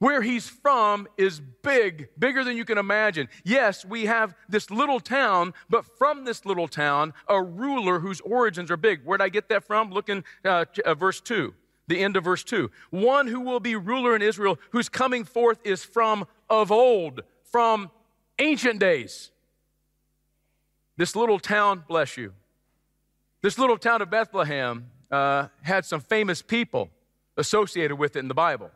Where 0.00 0.22
he's 0.22 0.48
from 0.48 1.06
is 1.18 1.40
big, 1.40 2.08
bigger 2.18 2.42
than 2.42 2.56
you 2.56 2.64
can 2.64 2.78
imagine. 2.78 3.28
Yes, 3.44 3.84
we 3.84 4.06
have 4.06 4.34
this 4.48 4.70
little 4.70 4.98
town, 4.98 5.52
but 5.68 5.84
from 5.98 6.24
this 6.24 6.46
little 6.46 6.68
town, 6.68 7.12
a 7.28 7.42
ruler 7.42 8.00
whose 8.00 8.22
origins 8.22 8.70
are 8.70 8.78
big. 8.78 9.02
Where'd 9.04 9.20
I 9.20 9.28
get 9.28 9.50
that 9.50 9.62
from? 9.62 9.90
Look 9.90 10.08
in 10.08 10.24
uh, 10.42 10.64
uh, 10.86 10.94
verse 10.94 11.20
2, 11.20 11.52
the 11.86 12.02
end 12.02 12.16
of 12.16 12.24
verse 12.24 12.42
2. 12.44 12.70
One 12.88 13.26
who 13.26 13.40
will 13.40 13.60
be 13.60 13.76
ruler 13.76 14.16
in 14.16 14.22
Israel, 14.22 14.58
whose 14.70 14.88
coming 14.88 15.22
forth 15.22 15.58
is 15.64 15.84
from 15.84 16.26
of 16.48 16.72
old, 16.72 17.20
from 17.44 17.90
ancient 18.38 18.80
days. 18.80 19.30
This 20.96 21.14
little 21.14 21.38
town, 21.38 21.84
bless 21.86 22.16
you, 22.16 22.32
this 23.42 23.58
little 23.58 23.76
town 23.76 24.00
of 24.00 24.08
Bethlehem 24.08 24.86
uh, 25.10 25.48
had 25.60 25.84
some 25.84 26.00
famous 26.00 26.40
people 26.40 26.88
associated 27.36 27.96
with 27.96 28.16
it 28.16 28.20
in 28.20 28.28
the 28.28 28.34
Bible. 28.34 28.70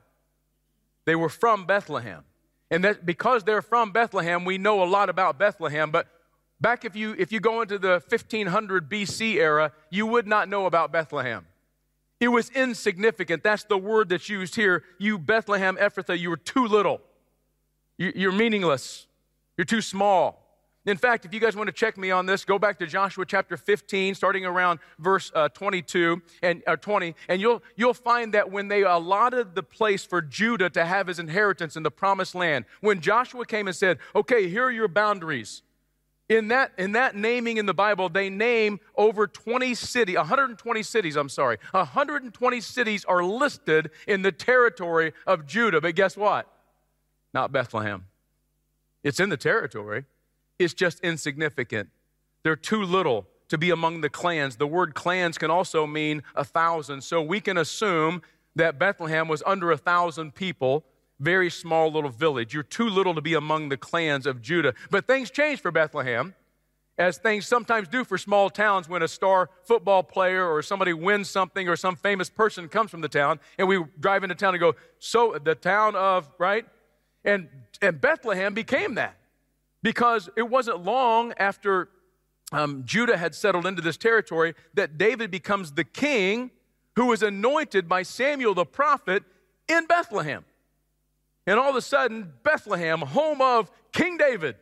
They 1.06 1.14
were 1.14 1.28
from 1.28 1.66
Bethlehem. 1.66 2.24
And 2.70 2.84
that 2.84 3.06
because 3.06 3.44
they're 3.44 3.62
from 3.62 3.92
Bethlehem, 3.92 4.44
we 4.44 4.58
know 4.58 4.82
a 4.82 4.86
lot 4.86 5.08
about 5.08 5.38
Bethlehem, 5.38 5.90
but 5.90 6.08
back 6.60 6.84
if 6.84 6.96
you 6.96 7.14
if 7.18 7.30
you 7.30 7.40
go 7.40 7.60
into 7.60 7.78
the 7.78 8.02
1500 8.08 8.88
BC 8.90 9.34
era, 9.34 9.72
you 9.90 10.06
would 10.06 10.26
not 10.26 10.48
know 10.48 10.66
about 10.66 10.90
Bethlehem. 10.90 11.46
It 12.20 12.28
was 12.28 12.48
insignificant. 12.50 13.42
That's 13.42 13.64
the 13.64 13.76
word 13.76 14.08
that's 14.08 14.28
used 14.28 14.56
here. 14.56 14.82
You 14.98 15.18
Bethlehem 15.18 15.76
Ephrathah, 15.76 16.18
you 16.18 16.30
were 16.30 16.36
too 16.36 16.66
little. 16.66 17.00
You're 17.98 18.32
meaningless. 18.32 19.06
You're 19.56 19.66
too 19.66 19.80
small. 19.80 20.43
In 20.86 20.98
fact, 20.98 21.24
if 21.24 21.32
you 21.32 21.40
guys 21.40 21.56
want 21.56 21.68
to 21.68 21.72
check 21.72 21.96
me 21.96 22.10
on 22.10 22.26
this, 22.26 22.44
go 22.44 22.58
back 22.58 22.78
to 22.78 22.86
Joshua 22.86 23.24
chapter 23.24 23.56
15, 23.56 24.14
starting 24.14 24.44
around 24.44 24.80
verse 24.98 25.32
uh, 25.34 25.48
22 25.48 26.20
and 26.42 26.62
uh, 26.66 26.76
20, 26.76 27.14
and 27.28 27.40
you'll 27.40 27.62
you'll 27.74 27.94
find 27.94 28.34
that 28.34 28.50
when 28.50 28.68
they 28.68 28.82
allotted 28.82 29.54
the 29.54 29.62
place 29.62 30.04
for 30.04 30.20
Judah 30.20 30.68
to 30.70 30.84
have 30.84 31.06
his 31.06 31.18
inheritance 31.18 31.76
in 31.76 31.82
the 31.84 31.90
promised 31.90 32.34
land, 32.34 32.66
when 32.82 33.00
Joshua 33.00 33.46
came 33.46 33.66
and 33.66 33.74
said, 33.74 33.98
"Okay, 34.14 34.48
here 34.50 34.64
are 34.64 34.70
your 34.70 34.88
boundaries," 34.88 35.62
in 36.28 36.48
that 36.48 36.72
in 36.76 36.92
that 36.92 37.16
naming 37.16 37.56
in 37.56 37.64
the 37.64 37.72
Bible, 37.72 38.10
they 38.10 38.28
name 38.28 38.78
over 38.94 39.26
20 39.26 39.74
cities, 39.74 40.16
120 40.16 40.82
cities. 40.82 41.16
I'm 41.16 41.30
sorry, 41.30 41.56
120 41.70 42.60
cities 42.60 43.06
are 43.06 43.24
listed 43.24 43.90
in 44.06 44.20
the 44.20 44.32
territory 44.32 45.14
of 45.26 45.46
Judah. 45.46 45.80
But 45.80 45.94
guess 45.94 46.14
what? 46.14 46.46
Not 47.32 47.52
Bethlehem. 47.52 48.04
It's 49.02 49.18
in 49.18 49.30
the 49.30 49.38
territory 49.38 50.04
is 50.58 50.74
just 50.74 51.00
insignificant. 51.00 51.90
They're 52.42 52.56
too 52.56 52.82
little 52.82 53.26
to 53.48 53.58
be 53.58 53.70
among 53.70 54.00
the 54.00 54.10
clans. 54.10 54.56
The 54.56 54.66
word 54.66 54.94
clans 54.94 55.38
can 55.38 55.50
also 55.50 55.86
mean 55.86 56.22
a 56.34 56.44
thousand. 56.44 57.02
So 57.02 57.22
we 57.22 57.40
can 57.40 57.58
assume 57.58 58.22
that 58.56 58.78
Bethlehem 58.78 59.28
was 59.28 59.42
under 59.46 59.70
a 59.70 59.76
thousand 59.76 60.34
people, 60.34 60.84
very 61.20 61.50
small 61.50 61.90
little 61.92 62.10
village. 62.10 62.54
You're 62.54 62.62
too 62.62 62.88
little 62.88 63.14
to 63.14 63.20
be 63.20 63.34
among 63.34 63.68
the 63.68 63.76
clans 63.76 64.26
of 64.26 64.40
Judah. 64.40 64.74
But 64.90 65.06
things 65.06 65.30
changed 65.30 65.62
for 65.62 65.70
Bethlehem, 65.70 66.34
as 66.96 67.18
things 67.18 67.46
sometimes 67.46 67.88
do 67.88 68.04
for 68.04 68.16
small 68.16 68.48
towns 68.48 68.88
when 68.88 69.02
a 69.02 69.08
star 69.08 69.50
football 69.64 70.04
player 70.04 70.48
or 70.48 70.62
somebody 70.62 70.92
wins 70.92 71.28
something 71.28 71.68
or 71.68 71.74
some 71.74 71.96
famous 71.96 72.30
person 72.30 72.68
comes 72.68 72.90
from 72.90 73.00
the 73.00 73.08
town, 73.08 73.40
and 73.58 73.66
we 73.66 73.82
drive 73.98 74.22
into 74.22 74.36
town 74.36 74.54
and 74.54 74.60
go, 74.60 74.74
So 75.00 75.36
the 75.42 75.56
town 75.56 75.96
of, 75.96 76.30
right? 76.38 76.64
And, 77.24 77.48
and 77.82 78.00
Bethlehem 78.00 78.54
became 78.54 78.94
that 78.94 79.16
because 79.84 80.30
it 80.34 80.48
wasn't 80.48 80.82
long 80.82 81.34
after 81.38 81.90
um, 82.52 82.82
Judah 82.86 83.18
had 83.18 83.34
settled 83.34 83.66
into 83.66 83.82
this 83.82 83.98
territory 83.98 84.54
that 84.72 84.96
David 84.96 85.30
becomes 85.30 85.72
the 85.72 85.84
king 85.84 86.50
who 86.96 87.06
was 87.06 87.22
anointed 87.22 87.86
by 87.86 88.02
Samuel 88.02 88.54
the 88.54 88.64
prophet 88.64 89.22
in 89.68 89.86
Bethlehem. 89.86 90.44
And 91.46 91.58
all 91.60 91.68
of 91.68 91.76
a 91.76 91.82
sudden, 91.82 92.32
Bethlehem, 92.42 93.00
home 93.00 93.42
of 93.42 93.70
King 93.92 94.16
David, 94.16 94.56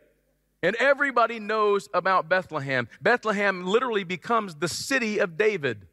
and 0.61 0.75
everybody 0.77 1.39
knows 1.39 1.89
about 1.95 2.29
Bethlehem. 2.29 2.89
Bethlehem 3.01 3.65
literally 3.65 4.05
becomes 4.05 4.57
the 4.57 4.69
city 4.69 5.19
of 5.19 5.37
David. 5.39 5.87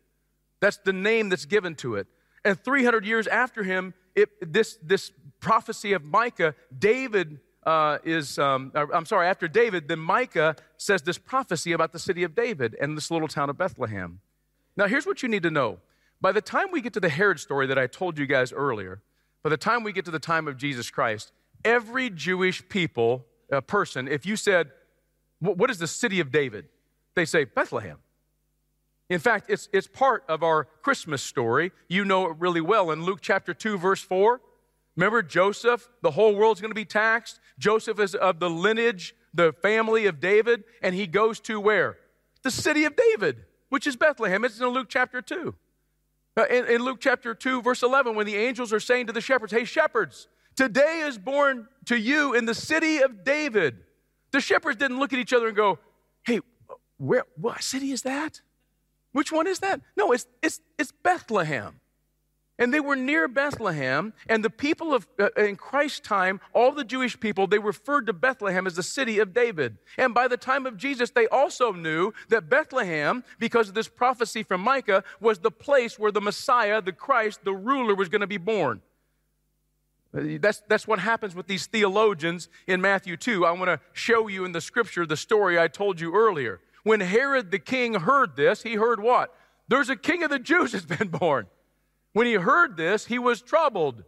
That's 0.59 0.77
the 0.77 0.93
name 0.93 1.29
that's 1.29 1.45
given 1.45 1.75
to 1.75 1.95
it. 1.95 2.07
And 2.43 2.59
300 2.59 3.05
years 3.05 3.27
after 3.27 3.63
him, 3.63 3.93
it, 4.15 4.29
this, 4.51 4.79
this 4.81 5.11
prophecy 5.39 5.93
of 5.93 6.03
Micah, 6.03 6.55
David 6.75 7.39
uh, 7.69 7.99
is, 8.03 8.39
um, 8.39 8.71
uh, 8.73 8.87
I'm 8.91 9.05
sorry, 9.05 9.27
after 9.27 9.47
David, 9.47 9.87
then 9.87 9.99
Micah 9.99 10.55
says 10.77 11.03
this 11.03 11.19
prophecy 11.19 11.71
about 11.71 11.91
the 11.91 11.99
city 11.99 12.23
of 12.23 12.33
David 12.33 12.75
and 12.81 12.97
this 12.97 13.11
little 13.11 13.27
town 13.27 13.47
of 13.47 13.59
Bethlehem. 13.59 14.21
Now, 14.75 14.87
here's 14.87 15.05
what 15.05 15.21
you 15.21 15.29
need 15.29 15.43
to 15.43 15.51
know. 15.51 15.77
By 16.19 16.31
the 16.31 16.41
time 16.41 16.71
we 16.71 16.81
get 16.81 16.93
to 16.93 16.99
the 16.99 17.09
Herod 17.09 17.39
story 17.39 17.67
that 17.67 17.77
I 17.77 17.85
told 17.85 18.17
you 18.17 18.25
guys 18.25 18.51
earlier, 18.51 19.03
by 19.43 19.51
the 19.51 19.57
time 19.57 19.83
we 19.83 19.91
get 19.91 20.03
to 20.05 20.11
the 20.11 20.17
time 20.17 20.47
of 20.47 20.57
Jesus 20.57 20.89
Christ, 20.89 21.31
every 21.63 22.09
Jewish 22.09 22.67
people, 22.69 23.27
uh, 23.51 23.61
person, 23.61 24.07
if 24.07 24.25
you 24.25 24.35
said, 24.35 24.71
What 25.39 25.69
is 25.69 25.77
the 25.77 25.87
city 25.87 26.19
of 26.19 26.31
David? 26.31 26.65
They 27.13 27.25
say, 27.25 27.43
Bethlehem. 27.43 27.97
In 29.11 29.19
fact, 29.19 29.45
it's, 29.47 29.69
it's 29.71 29.87
part 29.87 30.23
of 30.27 30.41
our 30.41 30.65
Christmas 30.81 31.21
story. 31.21 31.71
You 31.87 32.03
know 32.03 32.31
it 32.31 32.37
really 32.39 32.61
well. 32.61 32.89
In 32.89 33.03
Luke 33.03 33.19
chapter 33.21 33.53
2, 33.53 33.77
verse 33.77 34.01
4, 34.01 34.41
Remember 34.99 35.23
Joseph? 35.23 35.87
The 36.01 36.11
whole 36.11 36.35
world's 36.35 36.59
going 36.59 36.71
to 36.71 36.75
be 36.75 36.83
taxed. 36.83 37.39
Joseph 37.57 38.01
is 38.01 38.15
of 38.15 38.41
the 38.41 38.49
lineage, 38.49 39.15
the 39.33 39.53
family 39.53 40.07
of 40.07 40.19
David, 40.19 40.65
and 40.81 40.93
he 40.93 41.07
goes 41.07 41.39
to 41.41 41.57
where? 41.57 41.95
The 42.43 42.51
city 42.51 42.83
of 42.83 42.97
David, 42.97 43.45
which 43.69 43.87
is 43.87 43.95
Bethlehem. 43.95 44.43
It's 44.43 44.59
in 44.59 44.67
Luke 44.67 44.87
chapter 44.89 45.21
2. 45.21 45.55
Uh, 46.35 46.45
in, 46.49 46.65
in 46.65 46.83
Luke 46.83 46.97
chapter 46.99 47.33
2, 47.33 47.61
verse 47.61 47.81
11, 47.81 48.13
when 48.13 48.25
the 48.25 48.35
angels 48.35 48.73
are 48.73 48.79
saying 48.81 49.07
to 49.07 49.13
the 49.13 49.21
shepherds, 49.21 49.53
Hey, 49.53 49.63
shepherds, 49.63 50.27
today 50.57 51.05
is 51.07 51.17
born 51.17 51.69
to 51.85 51.97
you 51.97 52.33
in 52.33 52.43
the 52.43 52.53
city 52.53 52.97
of 52.99 53.23
David. 53.23 53.77
The 54.31 54.41
shepherds 54.41 54.75
didn't 54.75 54.99
look 54.99 55.13
at 55.13 55.19
each 55.19 55.31
other 55.31 55.47
and 55.47 55.55
go, 55.55 55.79
Hey, 56.23 56.41
where, 56.97 57.23
what 57.37 57.63
city 57.63 57.93
is 57.93 58.01
that? 58.01 58.41
Which 59.13 59.31
one 59.31 59.47
is 59.47 59.59
that? 59.59 59.79
No, 59.95 60.11
it's, 60.11 60.25
it's, 60.43 60.59
it's 60.77 60.91
Bethlehem. 60.91 61.79
And 62.59 62.73
they 62.73 62.81
were 62.81 62.97
near 62.97 63.29
Bethlehem, 63.29 64.13
and 64.27 64.43
the 64.43 64.49
people 64.49 64.93
of, 64.93 65.07
uh, 65.17 65.29
in 65.37 65.55
Christ's 65.55 66.01
time, 66.01 66.41
all 66.53 66.73
the 66.73 66.83
Jewish 66.83 67.17
people, 67.17 67.47
they 67.47 67.57
referred 67.57 68.05
to 68.07 68.13
Bethlehem 68.13 68.67
as 68.67 68.75
the 68.75 68.83
city 68.83 69.19
of 69.19 69.33
David. 69.33 69.77
And 69.97 70.13
by 70.13 70.27
the 70.27 70.35
time 70.35 70.65
of 70.65 70.75
Jesus, 70.75 71.09
they 71.09 71.25
also 71.27 71.71
knew 71.71 72.11
that 72.27 72.49
Bethlehem, 72.49 73.23
because 73.39 73.69
of 73.69 73.75
this 73.75 73.87
prophecy 73.87 74.43
from 74.43 74.59
Micah, 74.59 75.05
was 75.21 75.39
the 75.39 75.51
place 75.51 75.97
where 75.97 76.11
the 76.11 76.19
Messiah, 76.19 76.81
the 76.81 76.91
Christ, 76.91 77.45
the 77.45 77.53
ruler, 77.53 77.95
was 77.95 78.09
going 78.09 78.21
to 78.21 78.27
be 78.27 78.37
born. 78.37 78.81
That's, 80.11 80.61
that's 80.67 80.85
what 80.87 80.99
happens 80.99 81.35
with 81.35 81.47
these 81.47 81.67
theologians 81.67 82.49
in 82.67 82.81
Matthew 82.81 83.15
2. 83.15 83.45
I 83.45 83.51
want 83.51 83.67
to 83.67 83.79
show 83.93 84.27
you 84.27 84.43
in 84.43 84.51
the 84.51 84.59
scripture 84.61 85.05
the 85.05 85.15
story 85.15 85.57
I 85.57 85.69
told 85.69 86.01
you 86.01 86.13
earlier. 86.13 86.59
When 86.83 86.99
Herod 86.99 87.51
the 87.51 87.59
king 87.59 87.93
heard 87.93 88.35
this, 88.35 88.63
he 88.63 88.75
heard 88.75 88.99
what? 88.99 89.33
There's 89.69 89.89
a 89.89 89.95
king 89.95 90.23
of 90.23 90.29
the 90.29 90.39
Jews 90.39 90.73
that's 90.73 90.85
been 90.85 91.07
born. 91.07 91.47
When 92.13 92.27
he 92.27 92.33
heard 92.33 92.77
this, 92.77 93.05
he 93.05 93.19
was 93.19 93.41
troubled, 93.41 94.03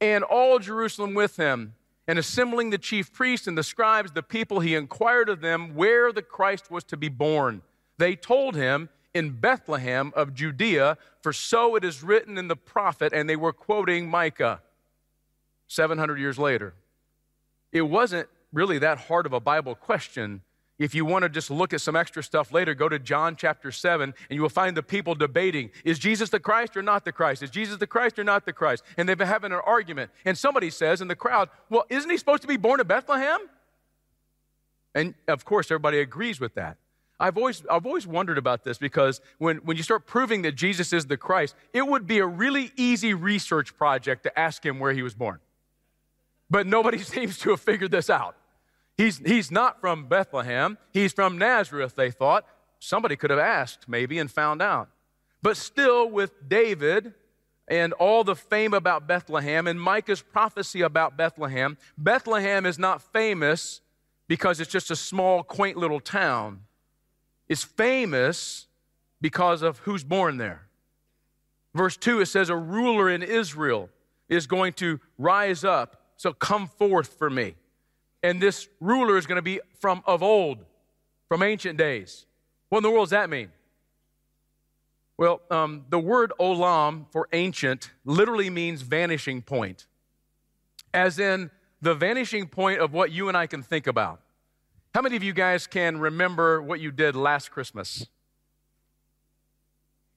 and 0.00 0.24
all 0.24 0.58
Jerusalem 0.58 1.14
with 1.14 1.36
him. 1.36 1.74
And 2.08 2.18
assembling 2.18 2.70
the 2.70 2.78
chief 2.78 3.12
priests 3.12 3.46
and 3.46 3.56
the 3.56 3.62
scribes, 3.62 4.12
the 4.12 4.22
people, 4.22 4.60
he 4.60 4.74
inquired 4.74 5.28
of 5.28 5.40
them 5.40 5.76
where 5.76 6.12
the 6.12 6.22
Christ 6.22 6.70
was 6.70 6.82
to 6.84 6.96
be 6.96 7.08
born. 7.08 7.62
They 7.98 8.16
told 8.16 8.56
him, 8.56 8.88
In 9.14 9.38
Bethlehem 9.38 10.12
of 10.16 10.34
Judea, 10.34 10.98
for 11.22 11.32
so 11.32 11.76
it 11.76 11.84
is 11.84 12.02
written 12.02 12.36
in 12.36 12.48
the 12.48 12.56
prophet, 12.56 13.12
and 13.12 13.28
they 13.28 13.36
were 13.36 13.52
quoting 13.52 14.08
Micah 14.08 14.60
700 15.68 16.18
years 16.18 16.38
later. 16.38 16.74
It 17.70 17.82
wasn't 17.82 18.28
really 18.52 18.78
that 18.78 18.98
hard 18.98 19.26
of 19.26 19.32
a 19.32 19.40
Bible 19.40 19.76
question 19.76 20.40
if 20.80 20.94
you 20.94 21.04
want 21.04 21.24
to 21.24 21.28
just 21.28 21.50
look 21.50 21.74
at 21.74 21.82
some 21.82 21.94
extra 21.94 22.22
stuff 22.22 22.52
later, 22.52 22.74
go 22.74 22.88
to 22.88 22.98
John 22.98 23.36
chapter 23.36 23.70
7 23.70 24.14
and 24.30 24.34
you 24.34 24.40
will 24.40 24.48
find 24.48 24.74
the 24.74 24.82
people 24.82 25.14
debating 25.14 25.70
is 25.84 25.98
Jesus 25.98 26.30
the 26.30 26.40
Christ 26.40 26.74
or 26.74 26.82
not 26.82 27.04
the 27.04 27.12
Christ? 27.12 27.42
Is 27.42 27.50
Jesus 27.50 27.76
the 27.76 27.86
Christ 27.86 28.18
or 28.18 28.24
not 28.24 28.46
the 28.46 28.52
Christ? 28.54 28.82
And 28.96 29.06
they've 29.06 29.16
been 29.16 29.28
having 29.28 29.52
an 29.52 29.60
argument. 29.64 30.10
And 30.24 30.36
somebody 30.36 30.70
says 30.70 31.02
in 31.02 31.08
the 31.08 31.14
crowd, 31.14 31.50
well, 31.68 31.84
isn't 31.90 32.08
he 32.08 32.16
supposed 32.16 32.40
to 32.42 32.48
be 32.48 32.56
born 32.56 32.80
in 32.80 32.86
Bethlehem? 32.86 33.40
And 34.94 35.14
of 35.28 35.44
course, 35.44 35.70
everybody 35.70 36.00
agrees 36.00 36.40
with 36.40 36.54
that. 36.54 36.78
I've 37.20 37.36
always, 37.36 37.62
I've 37.70 37.84
always 37.84 38.06
wondered 38.06 38.38
about 38.38 38.64
this 38.64 38.78
because 38.78 39.20
when, 39.36 39.58
when 39.58 39.76
you 39.76 39.82
start 39.82 40.06
proving 40.06 40.40
that 40.42 40.52
Jesus 40.52 40.94
is 40.94 41.04
the 41.04 41.18
Christ, 41.18 41.54
it 41.74 41.86
would 41.86 42.06
be 42.06 42.20
a 42.20 42.26
really 42.26 42.72
easy 42.76 43.12
research 43.12 43.76
project 43.76 44.22
to 44.22 44.38
ask 44.38 44.64
him 44.64 44.78
where 44.78 44.94
he 44.94 45.02
was 45.02 45.12
born. 45.12 45.40
But 46.48 46.66
nobody 46.66 46.98
seems 46.98 47.38
to 47.40 47.50
have 47.50 47.60
figured 47.60 47.90
this 47.90 48.08
out. 48.08 48.36
He's, 48.96 49.18
he's 49.18 49.50
not 49.50 49.80
from 49.80 50.08
Bethlehem, 50.08 50.76
he's 50.92 51.12
from 51.12 51.38
Nazareth, 51.38 51.94
they 51.96 52.10
thought. 52.10 52.46
Somebody 52.78 53.16
could 53.16 53.30
have 53.30 53.38
asked, 53.38 53.88
maybe, 53.88 54.18
and 54.18 54.30
found 54.30 54.60
out. 54.62 54.88
But 55.42 55.56
still, 55.56 56.10
with 56.10 56.48
David 56.48 57.14
and 57.68 57.92
all 57.94 58.24
the 58.24 58.36
fame 58.36 58.74
about 58.74 59.06
Bethlehem 59.06 59.66
and 59.66 59.80
Micah's 59.80 60.22
prophecy 60.22 60.82
about 60.82 61.16
Bethlehem, 61.16 61.78
Bethlehem 61.96 62.66
is 62.66 62.78
not 62.78 63.00
famous 63.00 63.80
because 64.28 64.60
it's 64.60 64.70
just 64.70 64.90
a 64.90 64.96
small, 64.96 65.42
quaint 65.42 65.76
little 65.76 66.00
town. 66.00 66.60
It's 67.48 67.64
famous 67.64 68.66
because 69.20 69.62
of 69.62 69.78
who's 69.80 70.04
born 70.04 70.36
there. 70.36 70.66
Verse 71.74 71.96
2, 71.96 72.20
it 72.20 72.26
says, 72.26 72.48
A 72.48 72.56
ruler 72.56 73.08
in 73.08 73.22
Israel 73.22 73.88
is 74.28 74.46
going 74.46 74.72
to 74.74 75.00
rise 75.18 75.64
up, 75.64 76.02
so 76.16 76.32
come 76.32 76.66
forth 76.66 77.14
for 77.18 77.30
me 77.30 77.54
and 78.22 78.40
this 78.40 78.68
ruler 78.80 79.16
is 79.16 79.26
going 79.26 79.36
to 79.36 79.42
be 79.42 79.60
from 79.78 80.02
of 80.06 80.22
old, 80.22 80.64
from 81.28 81.42
ancient 81.42 81.78
days. 81.78 82.26
What 82.68 82.78
in 82.78 82.82
the 82.84 82.90
world 82.90 83.06
does 83.06 83.10
that 83.10 83.30
mean? 83.30 83.50
Well, 85.16 85.42
um, 85.50 85.84
the 85.90 85.98
word 85.98 86.32
olam 86.40 87.06
for 87.10 87.28
ancient 87.32 87.90
literally 88.04 88.48
means 88.48 88.82
vanishing 88.82 89.42
point, 89.42 89.86
as 90.94 91.18
in 91.18 91.50
the 91.82 91.94
vanishing 91.94 92.46
point 92.46 92.80
of 92.80 92.92
what 92.92 93.10
you 93.10 93.28
and 93.28 93.36
I 93.36 93.46
can 93.46 93.62
think 93.62 93.86
about. 93.86 94.20
How 94.94 95.02
many 95.02 95.16
of 95.16 95.22
you 95.22 95.32
guys 95.32 95.66
can 95.66 95.98
remember 95.98 96.60
what 96.60 96.80
you 96.80 96.90
did 96.90 97.14
last 97.14 97.50
Christmas? 97.50 98.06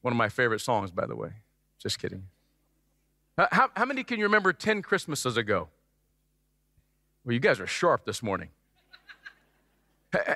One 0.01 0.13
of 0.13 0.17
my 0.17 0.29
favorite 0.29 0.61
songs, 0.61 0.89
by 0.91 1.05
the 1.05 1.15
way. 1.15 1.29
Just 1.79 1.99
kidding. 1.99 2.27
How, 3.37 3.69
how 3.75 3.85
many 3.85 4.03
can 4.03 4.19
you 4.19 4.25
remember 4.25 4.53
10 4.53 4.81
Christmases 4.81 5.37
ago? 5.37 5.69
Well, 7.25 7.33
you 7.33 7.39
guys 7.39 7.59
are 7.59 7.67
sharp 7.67 8.05
this 8.05 8.21
morning. 8.21 8.49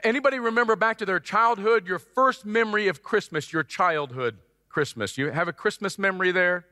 Anybody 0.03 0.39
remember 0.39 0.75
back 0.75 0.97
to 0.99 1.05
their 1.05 1.19
childhood, 1.19 1.85
your 1.85 1.99
first 1.99 2.45
memory 2.45 2.87
of 2.87 3.03
Christmas, 3.03 3.51
your 3.53 3.63
childhood 3.63 4.37
Christmas? 4.69 5.17
You 5.17 5.29
have 5.31 5.47
a 5.47 5.53
Christmas 5.53 5.99
memory 5.99 6.31
there? 6.31 6.65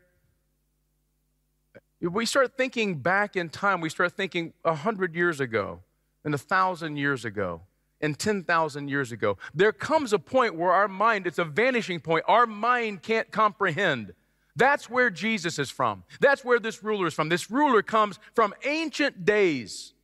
We 2.00 2.26
start 2.26 2.58
thinking 2.58 2.96
back 3.00 3.36
in 3.36 3.50
time, 3.50 3.82
we 3.82 3.90
start 3.90 4.14
thinking 4.14 4.54
a 4.64 4.74
hundred 4.74 5.16
years 5.16 5.40
ago 5.40 5.82
and 6.24 6.34
a 6.34 6.38
thousand 6.38 6.98
years 6.98 7.26
ago. 7.26 7.62
and 8.02 8.20
10,000 8.20 8.88
years 8.90 9.12
ago. 9.12 9.38
There 9.54 9.72
comes 9.72 10.14
a 10.14 10.20
point 10.20 10.56
where 10.56 10.72
our 10.72 10.88
mind, 10.88 11.26
it's 11.26 11.40
a 11.40 11.46
vanishing 11.46 12.00
point, 12.00 12.26
our 12.28 12.46
mind 12.46 13.02
can't 13.02 13.32
comprehend. 13.32 14.14
That's 14.56 14.90
where 14.90 15.10
Jesus 15.10 15.58
is 15.58 15.72
from. 15.72 16.04
That's 16.20 16.46
where 16.46 16.60
this 16.60 16.84
ruler 16.84 17.08
is 17.08 17.14
from. 17.14 17.30
This 17.30 17.50
ruler 17.50 17.82
comes 17.82 18.20
from 18.36 18.54
ancient 18.64 19.26
days 19.26 19.95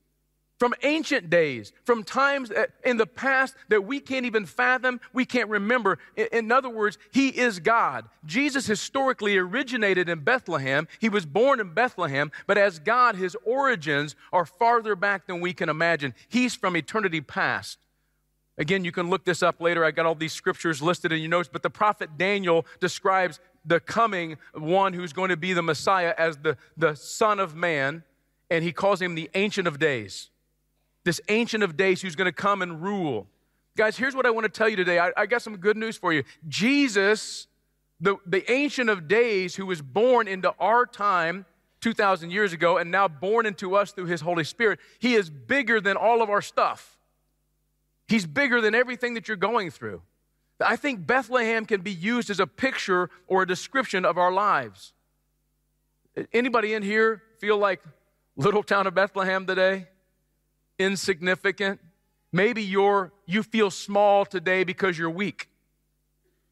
from 0.61 0.75
ancient 0.83 1.27
days, 1.27 1.73
from 1.85 2.03
times 2.03 2.51
uh, 2.51 2.67
in 2.85 2.97
the 2.97 3.07
past 3.07 3.55
that 3.69 3.83
we 3.83 3.99
can't 3.99 4.27
even 4.27 4.45
fathom, 4.45 5.01
we 5.11 5.25
can't 5.25 5.49
remember. 5.49 5.97
In 6.15 6.51
other 6.51 6.69
words, 6.69 6.99
He 7.09 7.29
is 7.29 7.57
God. 7.59 8.07
Jesus 8.27 8.67
historically 8.67 9.35
originated 9.39 10.07
in 10.07 10.19
Bethlehem. 10.19 10.87
He 10.99 11.09
was 11.09 11.25
born 11.25 11.59
in 11.59 11.73
Bethlehem, 11.73 12.31
but 12.45 12.59
as 12.59 12.77
God, 12.77 13.15
His 13.15 13.35
origins 13.43 14.15
are 14.31 14.45
farther 14.45 14.95
back 14.95 15.25
than 15.25 15.41
we 15.41 15.51
can 15.51 15.67
imagine. 15.67 16.13
He's 16.29 16.53
from 16.53 16.77
eternity 16.77 17.21
past. 17.21 17.79
Again, 18.59 18.85
you 18.85 18.91
can 18.91 19.09
look 19.09 19.25
this 19.25 19.41
up 19.41 19.61
later. 19.61 19.83
I 19.83 19.89
got 19.89 20.05
all 20.05 20.13
these 20.13 20.31
scriptures 20.31 20.79
listed 20.79 21.11
in 21.11 21.21
your 21.21 21.29
notes, 21.31 21.49
but 21.51 21.63
the 21.63 21.71
prophet 21.71 22.19
Daniel 22.19 22.67
describes 22.79 23.39
the 23.65 23.79
coming 23.79 24.37
one 24.53 24.93
who's 24.93 25.11
going 25.11 25.29
to 25.29 25.37
be 25.37 25.53
the 25.53 25.63
Messiah 25.63 26.13
as 26.19 26.37
the, 26.37 26.55
the 26.77 26.93
Son 26.93 27.39
of 27.39 27.55
Man, 27.55 28.03
and 28.51 28.63
he 28.63 28.71
calls 28.71 29.01
him 29.01 29.15
the 29.15 29.27
Ancient 29.33 29.67
of 29.67 29.79
Days 29.79 30.30
this 31.03 31.19
ancient 31.29 31.63
of 31.63 31.77
days 31.77 32.01
who's 32.01 32.15
going 32.15 32.25
to 32.25 32.31
come 32.31 32.61
and 32.61 32.81
rule. 32.81 33.27
Guys, 33.75 33.97
here's 33.97 34.15
what 34.15 34.25
I 34.25 34.29
want 34.29 34.45
to 34.45 34.49
tell 34.49 34.69
you 34.69 34.75
today. 34.75 34.99
I, 34.99 35.11
I, 35.15 35.25
got 35.25 35.41
some 35.41 35.57
good 35.57 35.77
news 35.77 35.97
for 35.97 36.11
you. 36.13 36.23
Jesus, 36.47 37.47
the, 37.99 38.17
the 38.25 38.49
ancient 38.51 38.89
of 38.89 39.07
days 39.07 39.55
who 39.55 39.65
was 39.65 39.81
born 39.81 40.27
into 40.27 40.53
our 40.59 40.85
time 40.85 41.45
2,000 41.79 42.31
years 42.31 42.53
ago 42.53 42.77
and 42.77 42.91
now 42.91 43.07
born 43.07 43.45
into 43.45 43.75
us 43.75 43.91
through 43.91 44.05
his 44.05 44.21
Holy 44.21 44.43
Spirit, 44.43 44.79
he 44.99 45.15
is 45.15 45.29
bigger 45.29 45.81
than 45.81 45.97
all 45.97 46.21
of 46.21 46.29
our 46.29 46.41
stuff. 46.41 46.97
He's 48.07 48.25
bigger 48.25 48.61
than 48.61 48.75
everything 48.75 49.13
that 49.13 49.27
you're 49.27 49.37
going 49.37 49.71
through. 49.71 50.01
I 50.59 50.75
think 50.75 51.07
Bethlehem 51.07 51.65
can 51.65 51.81
be 51.81 51.91
used 51.91 52.29
as 52.29 52.39
a 52.39 52.45
picture 52.45 53.09
or 53.27 53.43
a 53.43 53.47
description 53.47 54.05
of 54.05 54.17
our 54.17 54.31
lives. 54.31 54.93
Anybody 56.33 56.73
in 56.73 56.83
here 56.83 57.23
feel 57.39 57.57
like 57.57 57.81
little 58.35 58.63
town 58.63 58.85
of 58.85 58.93
Bethlehem 58.93 59.45
today? 59.45 59.87
Insignificant. 60.81 61.79
Maybe 62.33 62.63
you're, 62.63 63.11
you 63.25 63.43
feel 63.43 63.69
small 63.71 64.25
today 64.25 64.63
because 64.63 64.97
you're 64.97 65.09
weak, 65.09 65.49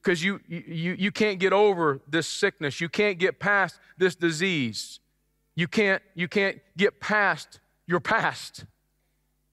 because 0.01 0.23
you, 0.23 0.39
you, 0.47 0.95
you 0.97 1.11
can't 1.11 1.39
get 1.39 1.53
over 1.53 2.01
this 2.07 2.27
sickness. 2.27 2.81
You 2.81 2.89
can't 2.89 3.17
get 3.17 3.39
past 3.39 3.79
this 3.97 4.15
disease. 4.15 4.99
You 5.55 5.67
can't, 5.67 6.01
you 6.15 6.27
can't 6.27 6.59
get 6.77 6.99
past 6.99 7.59
your 7.87 7.99
past. 7.99 8.65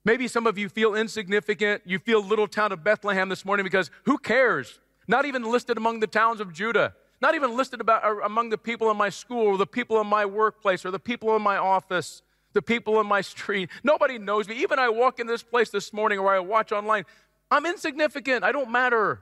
Maybe 0.04 0.28
some 0.28 0.46
of 0.46 0.56
you 0.56 0.68
feel 0.68 0.94
insignificant. 0.94 1.82
You 1.84 1.98
feel 1.98 2.22
little 2.22 2.46
town 2.46 2.70
of 2.70 2.84
Bethlehem 2.84 3.28
this 3.28 3.44
morning 3.44 3.64
because 3.64 3.90
who 4.04 4.18
cares? 4.18 4.78
Not 5.08 5.24
even 5.24 5.42
listed 5.42 5.76
among 5.76 6.00
the 6.00 6.06
towns 6.06 6.40
of 6.40 6.52
Judah. 6.52 6.94
Not 7.20 7.34
even 7.34 7.56
listed 7.56 7.80
about, 7.80 8.04
uh, 8.04 8.20
among 8.24 8.50
the 8.50 8.58
people 8.58 8.90
in 8.90 8.96
my 8.96 9.08
school 9.08 9.46
or 9.46 9.56
the 9.56 9.66
people 9.66 10.00
in 10.00 10.06
my 10.06 10.26
workplace 10.26 10.84
or 10.84 10.90
the 10.90 10.98
people 10.98 11.34
in 11.34 11.42
my 11.42 11.56
office 11.56 12.22
the 12.56 12.62
people 12.62 12.98
in 13.00 13.06
my 13.06 13.20
street. 13.20 13.68
Nobody 13.84 14.18
knows 14.18 14.48
me. 14.48 14.56
Even 14.62 14.78
I 14.78 14.88
walk 14.88 15.20
in 15.20 15.26
this 15.26 15.42
place 15.42 15.68
this 15.68 15.92
morning 15.92 16.18
or 16.18 16.34
I 16.34 16.38
watch 16.38 16.72
online, 16.72 17.04
I'm 17.50 17.66
insignificant. 17.66 18.44
I 18.44 18.50
don't 18.50 18.70
matter. 18.72 19.20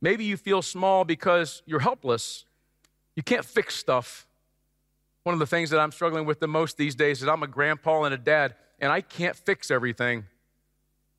Maybe 0.00 0.24
you 0.24 0.36
feel 0.36 0.62
small 0.62 1.04
because 1.04 1.62
you're 1.66 1.80
helpless. 1.80 2.44
You 3.16 3.24
can't 3.24 3.44
fix 3.44 3.74
stuff. 3.74 4.28
One 5.24 5.32
of 5.32 5.40
the 5.40 5.46
things 5.46 5.70
that 5.70 5.80
I'm 5.80 5.90
struggling 5.90 6.24
with 6.24 6.38
the 6.38 6.46
most 6.46 6.76
these 6.76 6.94
days 6.94 7.20
is 7.20 7.26
I'm 7.26 7.42
a 7.42 7.48
grandpa 7.48 8.04
and 8.04 8.14
a 8.14 8.18
dad, 8.18 8.54
and 8.78 8.92
I 8.92 9.00
can't 9.00 9.34
fix 9.36 9.70
everything. 9.70 10.24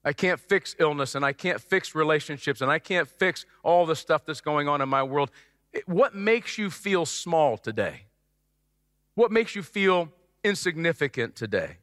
I 0.05 0.13
can't 0.13 0.39
fix 0.39 0.77
illness, 0.79 1.13
and 1.13 1.25
I 1.25 1.33
can't 1.33 1.59
fix 1.59 1.93
relationships, 1.93 2.61
and 2.61 2.71
I 2.71 2.79
can't 2.79 3.07
fix 3.07 3.45
all 3.63 3.85
the 3.85 3.97
stuff 3.97 4.25
that's 4.25 4.41
going 4.41 4.69
on 4.69 4.81
in 4.81 4.87
my 4.87 5.03
world. 5.03 5.29
What 5.85 6.15
makes 6.15 6.57
you 6.57 6.69
feel 6.71 7.05
small 7.05 7.57
today? 7.57 8.05
What 9.13 9.29
makes 9.29 9.55
you 9.55 9.61
feel 9.61 10.09
insignificant 10.43 11.35
today. 11.35 11.77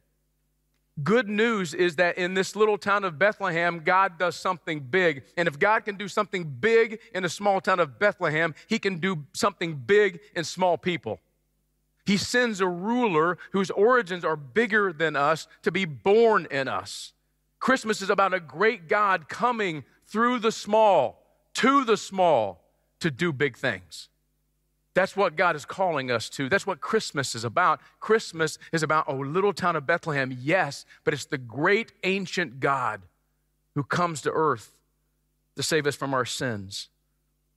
Good 1.03 1.29
news 1.29 1.73
is 1.73 1.95
that 1.95 2.17
in 2.17 2.33
this 2.33 2.55
little 2.55 2.77
town 2.77 3.03
of 3.05 3.17
Bethlehem, 3.17 3.81
God 3.85 4.17
does 4.17 4.35
something 4.35 4.81
big. 4.81 5.23
And 5.37 5.47
if 5.47 5.57
God 5.57 5.85
can 5.85 5.95
do 5.95 6.07
something 6.07 6.43
big 6.43 6.99
in 7.13 7.23
a 7.23 7.29
small 7.29 7.61
town 7.61 7.79
of 7.79 7.99
Bethlehem, 7.99 8.53
He 8.67 8.79
can 8.79 8.97
do 8.97 9.25
something 9.33 9.75
big 9.75 10.19
in 10.35 10.43
small 10.43 10.77
people. 10.77 11.19
He 12.05 12.17
sends 12.17 12.59
a 12.59 12.67
ruler 12.67 13.37
whose 13.51 13.69
origins 13.69 14.25
are 14.25 14.35
bigger 14.35 14.91
than 14.91 15.15
us 15.15 15.47
to 15.61 15.71
be 15.71 15.85
born 15.85 16.47
in 16.49 16.67
us. 16.67 17.13
Christmas 17.59 18.01
is 18.01 18.09
about 18.09 18.33
a 18.33 18.39
great 18.39 18.87
God 18.87 19.29
coming 19.29 19.83
through 20.07 20.39
the 20.39 20.51
small, 20.51 21.23
to 21.55 21.85
the 21.85 21.97
small, 21.97 22.63
to 22.99 23.11
do 23.11 23.31
big 23.31 23.57
things. 23.57 24.09
That's 24.99 25.15
what 25.15 25.37
God 25.37 25.55
is 25.55 25.63
calling 25.63 26.11
us 26.11 26.27
to. 26.31 26.49
That's 26.49 26.67
what 26.67 26.81
Christmas 26.81 27.33
is 27.33 27.45
about. 27.45 27.79
Christmas 28.01 28.59
is 28.73 28.83
about 28.83 29.07
a 29.07 29.13
little 29.13 29.53
town 29.53 29.77
of 29.77 29.87
Bethlehem, 29.87 30.37
yes, 30.41 30.85
but 31.05 31.13
it's 31.13 31.23
the 31.23 31.37
great 31.37 31.93
ancient 32.03 32.59
God 32.59 33.03
who 33.75 33.83
comes 33.83 34.21
to 34.23 34.31
earth 34.33 34.75
to 35.55 35.63
save 35.63 35.87
us 35.87 35.95
from 35.95 36.13
our 36.13 36.25
sins. 36.25 36.89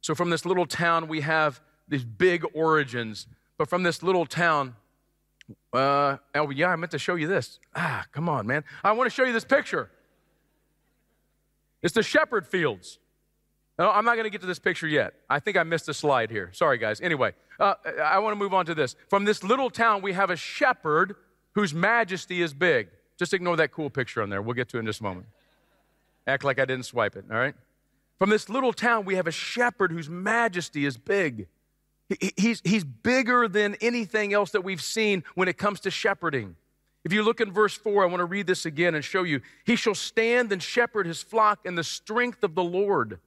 So, 0.02 0.14
from 0.14 0.31
this 0.31 0.46
little 0.46 0.66
town, 0.66 1.09
we 1.09 1.22
have 1.22 1.61
these 1.88 2.05
big 2.05 2.44
origins. 2.55 3.26
But 3.59 3.68
from 3.68 3.83
this 3.83 4.05
little 4.05 4.24
town, 4.24 4.76
uh, 5.72 6.18
oh, 6.37 6.50
yeah, 6.50 6.68
I 6.68 6.76
meant 6.76 6.92
to 6.92 6.98
show 7.00 7.16
you 7.16 7.26
this. 7.26 7.59
Ah, 7.74 8.05
come 8.12 8.28
on, 8.28 8.46
man. 8.46 8.62
I 8.85 8.92
want 8.92 9.11
to 9.11 9.14
show 9.14 9.24
you 9.24 9.33
this 9.33 9.44
picture. 9.44 9.90
It's 11.83 11.94
the 11.94 12.05
shepherd 12.05 12.46
fields. 12.46 13.00
No, 13.83 13.90
I'm 13.90 14.05
not 14.05 14.14
going 14.14 14.27
to 14.27 14.31
get 14.31 14.42
to 14.42 14.47
this 14.47 14.61
picture 14.61 14.87
yet. 14.87 15.12
I 15.29 15.40
think 15.40 15.57
I 15.57 15.64
missed 15.64 15.88
a 15.88 15.95
slide 15.95 16.31
here. 16.31 16.51
Sorry, 16.53 16.79
guys. 16.79 17.01
Anyway, 17.01 17.33
uh, 17.59 17.75
I 18.01 18.21
want 18.21 18.31
to 18.31 18.38
move 18.38 18.55
on 18.55 18.64
to 18.66 18.77
this. 18.77 18.95
From 19.09 19.25
this 19.25 19.42
little 19.42 19.71
town, 19.71 20.03
we 20.03 20.12
have 20.12 20.31
a 20.31 20.37
shepherd 20.37 21.16
whose 21.57 21.75
majesty 21.75 22.42
is 22.42 22.55
big. 22.55 22.90
Just 23.18 23.35
ignore 23.35 23.57
that 23.57 23.73
cool 23.73 23.90
picture 23.90 24.23
on 24.23 24.31
there. 24.31 24.40
We'll 24.40 24.55
get 24.55 24.68
to 24.68 24.77
it 24.77 24.81
in 24.81 24.87
just 24.87 25.01
a 25.01 25.03
moment. 25.03 25.27
Act 26.29 26.45
like 26.45 26.61
I 26.61 26.64
didn't 26.64 26.85
swipe 26.85 27.16
it, 27.16 27.25
all 27.29 27.37
right? 27.37 27.57
From 28.21 28.31
this 28.31 28.49
little 28.49 28.73
town, 28.73 29.05
we 29.05 29.16
have 29.16 29.27
a 29.27 29.33
shepherd 29.33 29.90
whose 29.90 30.09
majesty 30.09 30.87
is 30.87 30.97
big. 30.97 31.49
He, 32.09 32.31
he's, 32.37 32.62
he's 32.62 32.85
bigger 32.85 33.49
than 33.49 33.75
anything 33.81 34.33
else 34.33 34.53
that 34.53 34.62
we've 34.62 34.81
seen 34.81 35.25
when 35.35 35.49
it 35.49 35.59
comes 35.59 35.81
to 35.81 35.90
shepherding. 35.90 36.55
If 37.05 37.12
you 37.12 37.25
look 37.25 37.40
in 37.40 37.51
verse 37.51 37.75
4, 37.75 38.05
I 38.05 38.07
want 38.07 38.21
to 38.21 38.27
read 38.27 38.47
this 38.47 38.64
again 38.64 38.95
and 38.95 39.05
show 39.05 39.25
you. 39.25 39.40
He 39.64 39.75
shall 39.75 39.97
stand 39.97 40.53
and 40.53 40.62
shepherd 40.62 41.05
his 41.05 41.21
flock 41.21 41.59
in 41.64 41.75
the 41.75 41.83
strength 41.83 42.45
of 42.45 42.55
the 42.55 42.62
Lord. 42.62 43.18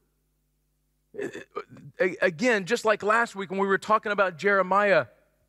Again, 2.22 2.66
just 2.66 2.86
like 2.86 3.04
last 3.04 3.36
week 3.36 3.52
when 3.52 3.60
we 3.60 3.68
were 3.68 3.78
talking 3.78 4.12
about 4.12 4.38
Jeremiah, 4.38 5.08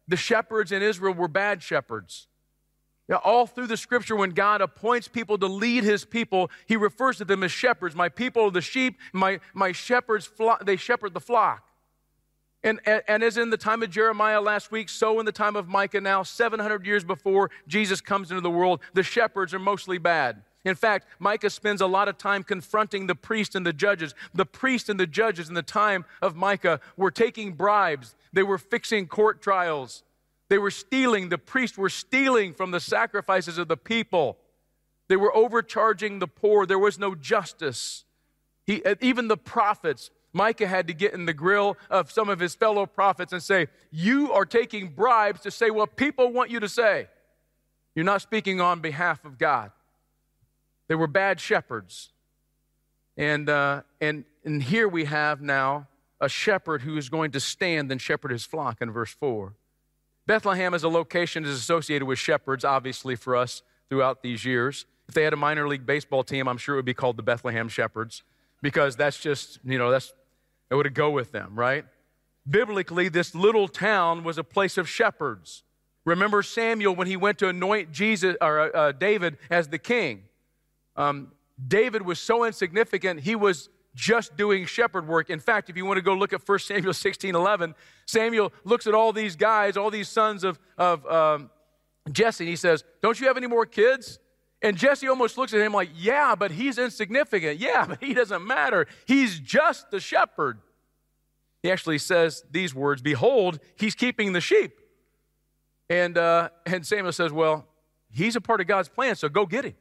the 0.09 0.17
shepherds 0.17 0.73
in 0.73 0.83
Israel 0.83 1.15
were 1.15 1.29
bad 1.29 1.63
shepherds. 1.63 2.29
Now, 3.09 3.21
all 3.25 3.47
through 3.47 3.69
the 3.69 3.77
scripture, 3.77 4.17
when 4.17 4.31
God 4.31 4.61
appoints 4.61 5.07
people 5.07 5.39
to 5.39 5.47
lead 5.47 5.85
his 5.85 6.05
people, 6.05 6.51
he 6.67 6.77
refers 6.77 7.19
to 7.19 7.25
them 7.25 7.45
as 7.45 7.53
shepherds. 7.53 7.95
My 7.95 8.09
people 8.09 8.45
are 8.45 8.51
the 8.51 8.61
sheep, 8.61 8.99
my, 9.13 9.39
my 9.55 9.73
shepherds, 9.73 10.29
they 10.65 10.77
shepherd 10.77 11.15
the 11.15 11.21
flock. 11.21 11.63
And, 12.65 12.81
and, 12.85 13.03
and, 13.07 13.23
as 13.23 13.37
in 13.37 13.51
the 13.51 13.57
time 13.57 13.85
of 13.85 13.91
Jeremiah 13.91 14.41
last 14.41 14.73
week, 14.73 14.89
so 14.89 15.21
in 15.21 15.27
the 15.27 15.31
time 15.31 15.55
of 15.55 15.69
Micah 15.69 16.01
now, 16.01 16.25
700 16.25 16.85
years 16.85 17.05
before 17.05 17.51
Jesus 17.69 18.01
comes 18.01 18.31
into 18.33 18.41
the 18.41 18.51
world, 18.51 18.81
the 18.93 19.05
shepherds 19.05 19.55
are 19.55 19.61
mostly 19.61 19.99
bad. 19.99 20.43
In 20.67 20.75
fact, 20.75 21.07
Micah 21.21 21.49
spends 21.49 21.81
a 21.81 21.87
lot 21.87 22.09
of 22.09 22.19
time 22.19 22.43
confronting 22.43 23.07
the 23.07 23.15
priests 23.15 23.55
and 23.55 23.65
the 23.65 23.73
judges. 23.73 24.17
The 24.35 24.45
priests 24.45 24.89
and 24.89 24.99
the 24.99 25.07
judges 25.07 25.49
in 25.49 25.55
the 25.55 25.63
time 25.63 26.05
of 26.21 26.35
Micah 26.35 26.81
were 26.97 27.13
taking 27.13 27.53
bribes, 27.53 28.17
they 28.33 28.43
were 28.43 28.59
fixing 28.59 29.07
court 29.07 29.41
trials, 29.41 30.03
they 30.49 30.59
were 30.59 30.73
stealing. 30.73 31.29
The 31.29 31.39
priests 31.39 31.79
were 31.79 31.89
stealing 31.89 32.53
from 32.53 32.73
the 32.73 32.81
sacrifices 32.81 33.59
of 33.59 33.69
the 33.69 33.77
people. 33.77 34.39
They 35.09 35.17
were 35.17 35.35
overcharging 35.35 36.19
the 36.19 36.27
poor. 36.27 36.67
There 36.67 36.79
was 36.79 36.99
no 36.99 37.15
justice. 37.15 38.05
He, 38.65 38.83
even 39.01 39.29
the 39.29 39.37
prophets, 39.37 40.11
Micah 40.33 40.67
had 40.67 40.89
to 40.89 40.95
get 40.95 41.15
in 41.15 41.27
the 41.27 41.33
grill 41.33 41.77
of 41.91 42.11
some 42.11 42.29
of 42.29 42.41
his 42.41 42.57
fellow 42.57 42.87
prophets 42.87 43.33
and 43.33 43.43
say, 43.43 43.69
You 43.93 44.33
are 44.33 44.45
taking 44.45 44.89
bribes 44.89 45.43
to 45.43 45.51
say 45.51 45.71
what 45.71 45.97
people 45.97 46.33
want 46.33 46.51
you 46.51 46.59
to 46.61 46.69
say. 46.69 47.07
You're 47.95 48.05
not 48.05 48.23
speaking 48.23 48.61
on 48.61 48.81
behalf 48.81 49.25
of 49.25 49.39
God. 49.39 49.71
They 50.89 50.95
were 50.95 51.07
bad 51.07 51.41
shepherds. 51.41 52.11
And, 53.17 53.49
uh, 53.49 53.83
and, 54.01 54.25
and 54.45 54.63
here 54.63 54.89
we 54.89 55.05
have 55.05 55.41
now 55.41 55.89
a 56.21 56.29
shepherd 56.29 56.83
who 56.83 56.97
is 56.97 57.09
going 57.09 57.31
to 57.33 57.41
stand 57.41 57.91
and 57.91 58.01
shepherd 58.01 58.31
his 58.31 58.45
flock 58.45 58.81
in 58.81 58.91
verse 58.91 59.13
4. 59.13 59.55
Bethlehem 60.27 60.75
as 60.75 60.83
a 60.83 60.89
location 60.89 61.45
is 61.45 61.51
associated 61.51 62.07
with 62.07 62.19
shepherds, 62.19 62.65
obviously, 62.65 63.15
for 63.15 63.37
us 63.37 63.63
throughout 63.89 64.23
these 64.23 64.45
years. 64.45 64.87
If 65.09 65.15
they 65.15 65.23
had 65.23 65.33
a 65.33 65.37
minor 65.37 65.69
league 65.69 65.87
baseball 65.87 66.25
team, 66.25 66.49
I'm 66.49 66.59
sure 66.59 66.75
it 66.75 66.79
would 66.79 66.85
be 66.85 66.95
called 66.95 67.17
the 67.17 67.23
Bethlehem 67.23 67.69
Shepherds 67.69 68.23
because 68.61 68.97
that's 68.97 69.19
just, 69.21 69.61
you 69.65 69.79
know, 69.79 69.91
that's, 69.91 70.13
it 70.71 70.75
would 70.75 70.93
go 70.95 71.11
with 71.11 71.31
them, 71.31 71.55
right? 71.55 71.85
Biblically, 72.49 73.09
this 73.09 73.35
little 73.35 73.69
town 73.69 74.25
was 74.25 74.39
a 74.39 74.45
place 74.45 74.77
of 74.79 74.89
shepherds. 74.89 75.63
Remember 76.05 76.43
Samuel 76.43 76.95
when 76.95 77.07
he 77.07 77.17
went 77.17 77.39
to 77.39 77.49
anoint 77.49 77.93
Jesus 77.93 78.37
or 78.41 78.75
uh, 78.77 78.93
David 78.93 79.39
as 79.51 79.69
the 79.69 79.79
king. 79.79 80.23
Um, 80.97 81.33
David 81.67 82.03
was 82.03 82.19
so 82.19 82.45
insignificant, 82.45 83.21
he 83.21 83.35
was 83.35 83.69
just 83.95 84.37
doing 84.37 84.67
shepherd 84.67 85.09
work. 85.09 85.31
In 85.31 85.41
fact, 85.41 85.71
if 85.71 85.77
you 85.77 85.87
want 85.87 85.97
to 85.97 86.03
go 86.03 86.15
look 86.15 86.33
at 86.33 86.47
1 86.47 86.59
Samuel 86.61 86.93
16 86.95 87.35
11, 87.35 87.75
Samuel 88.07 88.53
looks 88.65 88.87
at 88.87 88.95
all 88.95 89.13
these 89.13 89.35
guys, 89.35 89.77
all 89.77 89.91
these 89.91 90.09
sons 90.09 90.45
of, 90.45 90.59
of 90.79 91.05
um, 91.07 91.51
Jesse, 92.13 92.45
and 92.45 92.49
he 92.49 92.57
says, 92.57 92.85
Don't 93.03 93.19
you 93.19 93.27
have 93.27 93.37
any 93.37 93.47
more 93.47 93.67
kids? 93.67 94.19
And 94.63 94.77
Jesse 94.77 95.07
almost 95.09 95.37
looks 95.37 95.53
at 95.55 95.61
him 95.61 95.73
like, 95.73 95.91
Yeah, 95.95 96.35
but 96.35 96.53
he's 96.53 96.79
insignificant. 96.79 97.59
Yeah, 97.67 97.87
but 97.87 98.03
he 98.03 98.15
doesn't 98.15 98.47
matter. 98.47 98.87
He's 99.07 99.41
just 99.41 99.91
the 99.91 99.99
shepherd. 99.99 100.61
He 101.63 101.71
actually 101.71 101.99
says 101.99 102.45
these 102.51 102.75
words 102.75 103.03
Behold, 103.03 103.59
he's 103.77 103.95
keeping 103.95 104.33
the 104.33 104.41
sheep. 104.41 104.79
And, 105.89 106.19
uh, 106.19 106.51
and 106.67 106.87
Samuel 106.87 107.13
says, 107.13 107.33
Well, 107.33 107.67
he's 108.11 108.37
a 108.37 108.41
part 108.41 108.61
of 108.61 108.67
God's 108.67 108.89
plan, 108.89 109.17
so 109.17 109.29
go 109.29 109.47
get 109.47 109.65
him. 109.65 109.75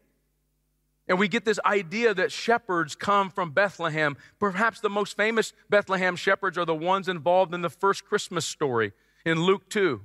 And 1.07 1.19
we 1.19 1.27
get 1.27 1.45
this 1.45 1.59
idea 1.65 2.13
that 2.13 2.31
shepherds 2.31 2.95
come 2.95 3.29
from 3.29 3.51
Bethlehem. 3.51 4.17
Perhaps 4.39 4.79
the 4.79 4.89
most 4.89 5.15
famous 5.15 5.53
Bethlehem 5.69 6.15
shepherds 6.15 6.57
are 6.57 6.65
the 6.65 6.75
ones 6.75 7.07
involved 7.07 7.53
in 7.53 7.61
the 7.61 7.69
first 7.69 8.05
Christmas 8.05 8.45
story 8.45 8.91
in 9.25 9.43
Luke 9.43 9.69
2. 9.69 10.01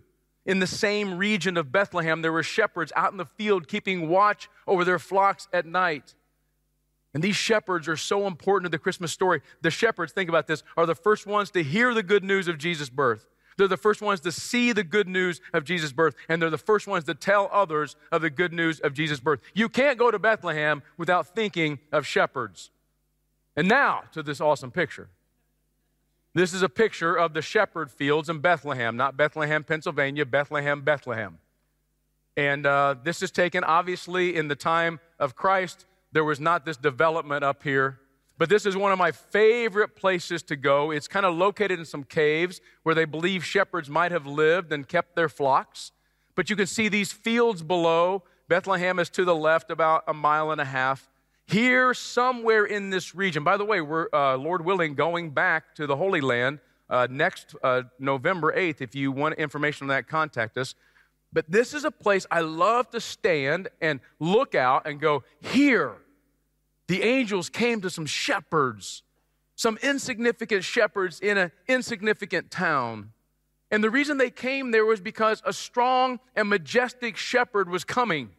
In 0.46 0.58
the 0.58 0.66
same 0.66 1.16
region 1.16 1.56
of 1.56 1.72
Bethlehem, 1.72 2.22
there 2.22 2.32
were 2.32 2.42
shepherds 2.42 2.92
out 2.96 3.12
in 3.12 3.18
the 3.18 3.24
field 3.24 3.68
keeping 3.68 4.08
watch 4.08 4.48
over 4.66 4.84
their 4.84 4.98
flocks 4.98 5.48
at 5.52 5.64
night. 5.64 6.14
And 7.12 7.22
these 7.22 7.36
shepherds 7.36 7.88
are 7.88 7.96
so 7.96 8.26
important 8.26 8.66
to 8.66 8.76
the 8.76 8.82
Christmas 8.82 9.12
story. 9.12 9.42
The 9.62 9.70
shepherds, 9.70 10.12
think 10.12 10.28
about 10.28 10.46
this, 10.46 10.62
are 10.76 10.86
the 10.86 10.94
first 10.94 11.26
ones 11.26 11.50
to 11.52 11.62
hear 11.62 11.92
the 11.92 12.02
good 12.02 12.24
news 12.24 12.46
of 12.46 12.58
Jesus' 12.58 12.88
birth. 12.88 13.26
They're 13.56 13.68
the 13.68 13.76
first 13.76 14.02
ones 14.02 14.20
to 14.20 14.32
see 14.32 14.72
the 14.72 14.84
good 14.84 15.08
news 15.08 15.40
of 15.52 15.64
Jesus' 15.64 15.92
birth, 15.92 16.14
and 16.28 16.40
they're 16.40 16.50
the 16.50 16.58
first 16.58 16.86
ones 16.86 17.04
to 17.04 17.14
tell 17.14 17.48
others 17.52 17.96
of 18.10 18.22
the 18.22 18.30
good 18.30 18.52
news 18.52 18.80
of 18.80 18.94
Jesus' 18.94 19.20
birth. 19.20 19.40
You 19.54 19.68
can't 19.68 19.98
go 19.98 20.10
to 20.10 20.18
Bethlehem 20.18 20.82
without 20.96 21.26
thinking 21.26 21.78
of 21.92 22.06
shepherds. 22.06 22.70
And 23.56 23.68
now 23.68 24.04
to 24.12 24.22
this 24.22 24.40
awesome 24.40 24.70
picture. 24.70 25.08
This 26.32 26.52
is 26.52 26.62
a 26.62 26.68
picture 26.68 27.16
of 27.16 27.34
the 27.34 27.42
shepherd 27.42 27.90
fields 27.90 28.28
in 28.28 28.38
Bethlehem, 28.38 28.96
not 28.96 29.16
Bethlehem, 29.16 29.64
Pennsylvania, 29.64 30.24
Bethlehem, 30.24 30.82
Bethlehem. 30.82 31.38
And 32.36 32.64
uh, 32.64 32.94
this 33.02 33.22
is 33.22 33.30
taken 33.30 33.64
obviously 33.64 34.36
in 34.36 34.48
the 34.48 34.56
time 34.56 35.00
of 35.18 35.36
Christ. 35.36 35.86
There 36.12 36.24
was 36.24 36.40
not 36.40 36.64
this 36.64 36.76
development 36.76 37.44
up 37.44 37.62
here 37.62 37.99
but 38.40 38.48
this 38.48 38.64
is 38.64 38.74
one 38.74 38.90
of 38.90 38.96
my 38.96 39.12
favorite 39.12 39.94
places 39.94 40.42
to 40.44 40.56
go. 40.56 40.92
It's 40.92 41.06
kind 41.06 41.26
of 41.26 41.34
located 41.34 41.78
in 41.78 41.84
some 41.84 42.04
caves 42.04 42.62
where 42.84 42.94
they 42.94 43.04
believe 43.04 43.44
shepherds 43.44 43.90
might 43.90 44.12
have 44.12 44.26
lived 44.26 44.72
and 44.72 44.88
kept 44.88 45.14
their 45.14 45.28
flocks. 45.28 45.92
But 46.34 46.48
you 46.48 46.56
can 46.56 46.66
see 46.66 46.88
these 46.88 47.12
fields 47.12 47.62
below. 47.62 48.22
Bethlehem 48.48 48.98
is 48.98 49.10
to 49.10 49.26
the 49.26 49.34
left, 49.34 49.70
about 49.70 50.04
a 50.08 50.14
mile 50.14 50.52
and 50.52 50.58
a 50.60 50.64
half. 50.64 51.10
Here, 51.48 51.92
somewhere 51.92 52.64
in 52.64 52.88
this 52.88 53.14
region, 53.14 53.44
by 53.44 53.58
the 53.58 53.64
way, 53.66 53.82
we're, 53.82 54.08
uh, 54.10 54.38
Lord 54.38 54.64
willing, 54.64 54.94
going 54.94 55.32
back 55.32 55.74
to 55.74 55.86
the 55.86 55.96
Holy 55.96 56.22
Land 56.22 56.60
uh, 56.88 57.08
next 57.10 57.54
uh, 57.62 57.82
November 57.98 58.54
8th. 58.56 58.80
If 58.80 58.94
you 58.94 59.12
want 59.12 59.34
information 59.34 59.84
on 59.84 59.88
that, 59.88 60.08
contact 60.08 60.56
us. 60.56 60.74
But 61.30 61.44
this 61.50 61.74
is 61.74 61.84
a 61.84 61.90
place 61.90 62.24
I 62.30 62.40
love 62.40 62.88
to 62.92 63.00
stand 63.02 63.68
and 63.82 64.00
look 64.18 64.54
out 64.54 64.86
and 64.86 64.98
go, 64.98 65.24
here 65.42 65.96
the 66.90 67.04
angels 67.04 67.48
came 67.48 67.80
to 67.82 67.88
some 67.88 68.04
shepherds, 68.04 69.04
some 69.54 69.78
insignificant 69.80 70.64
shepherds 70.64 71.20
in 71.20 71.38
an 71.38 71.52
insignificant 71.68 72.50
town. 72.50 73.12
And 73.70 73.84
the 73.84 73.90
reason 73.90 74.18
they 74.18 74.28
came 74.28 74.72
there 74.72 74.84
was 74.84 75.00
because 75.00 75.40
a 75.46 75.52
strong 75.52 76.18
and 76.34 76.48
majestic 76.48 77.16
shepherd 77.16 77.70
was 77.70 77.84
coming. 77.84 78.30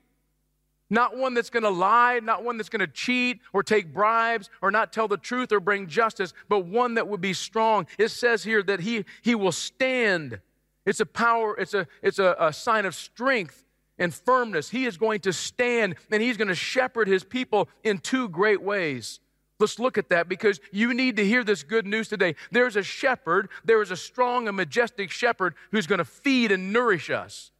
Not 0.89 1.15
one 1.15 1.33
that's 1.33 1.49
going 1.49 1.63
to 1.63 1.69
lie, 1.69 2.19
not 2.21 2.43
one 2.43 2.57
that's 2.57 2.67
going 2.67 2.81
to 2.81 2.87
cheat 2.87 3.39
or 3.53 3.63
take 3.63 3.93
bribes 3.93 4.49
or 4.61 4.69
not 4.69 4.91
tell 4.91 5.07
the 5.07 5.15
truth 5.15 5.53
or 5.53 5.61
bring 5.61 5.87
justice, 5.87 6.33
but 6.49 6.65
one 6.65 6.95
that 6.95 7.07
would 7.07 7.21
be 7.21 7.31
strong. 7.31 7.87
It 7.97 8.09
says 8.09 8.43
here 8.43 8.61
that 8.63 8.81
he, 8.81 9.05
he 9.21 9.33
will 9.33 9.53
stand. 9.53 10.41
It's 10.85 10.99
a 10.99 11.05
power, 11.05 11.55
it's 11.57 11.73
a, 11.73 11.87
it's 12.03 12.19
a, 12.19 12.35
a 12.37 12.51
sign 12.51 12.85
of 12.85 12.95
strength 12.95 13.63
and 14.01 14.11
firmness. 14.13 14.71
He 14.71 14.85
is 14.85 14.97
going 14.97 15.21
to 15.21 15.31
stand 15.31 15.95
and 16.11 16.21
he's 16.23 16.35
going 16.35 16.47
to 16.47 16.55
shepherd 16.55 17.07
his 17.07 17.23
people 17.23 17.69
in 17.83 17.99
two 17.99 18.27
great 18.27 18.61
ways. 18.61 19.19
Let's 19.59 19.77
look 19.77 19.99
at 19.99 20.09
that 20.09 20.27
because 20.27 20.59
you 20.71 20.91
need 20.95 21.17
to 21.17 21.25
hear 21.25 21.43
this 21.43 21.61
good 21.61 21.85
news 21.85 22.07
today. 22.07 22.35
There's 22.51 22.75
a 22.75 22.81
shepherd, 22.81 23.49
there 23.63 23.79
is 23.79 23.91
a 23.91 23.95
strong 23.95 24.47
and 24.47 24.57
majestic 24.57 25.11
shepherd 25.11 25.53
who's 25.69 25.85
going 25.85 25.99
to 25.99 26.05
feed 26.05 26.51
and 26.51 26.73
nourish 26.73 27.11
us. 27.11 27.51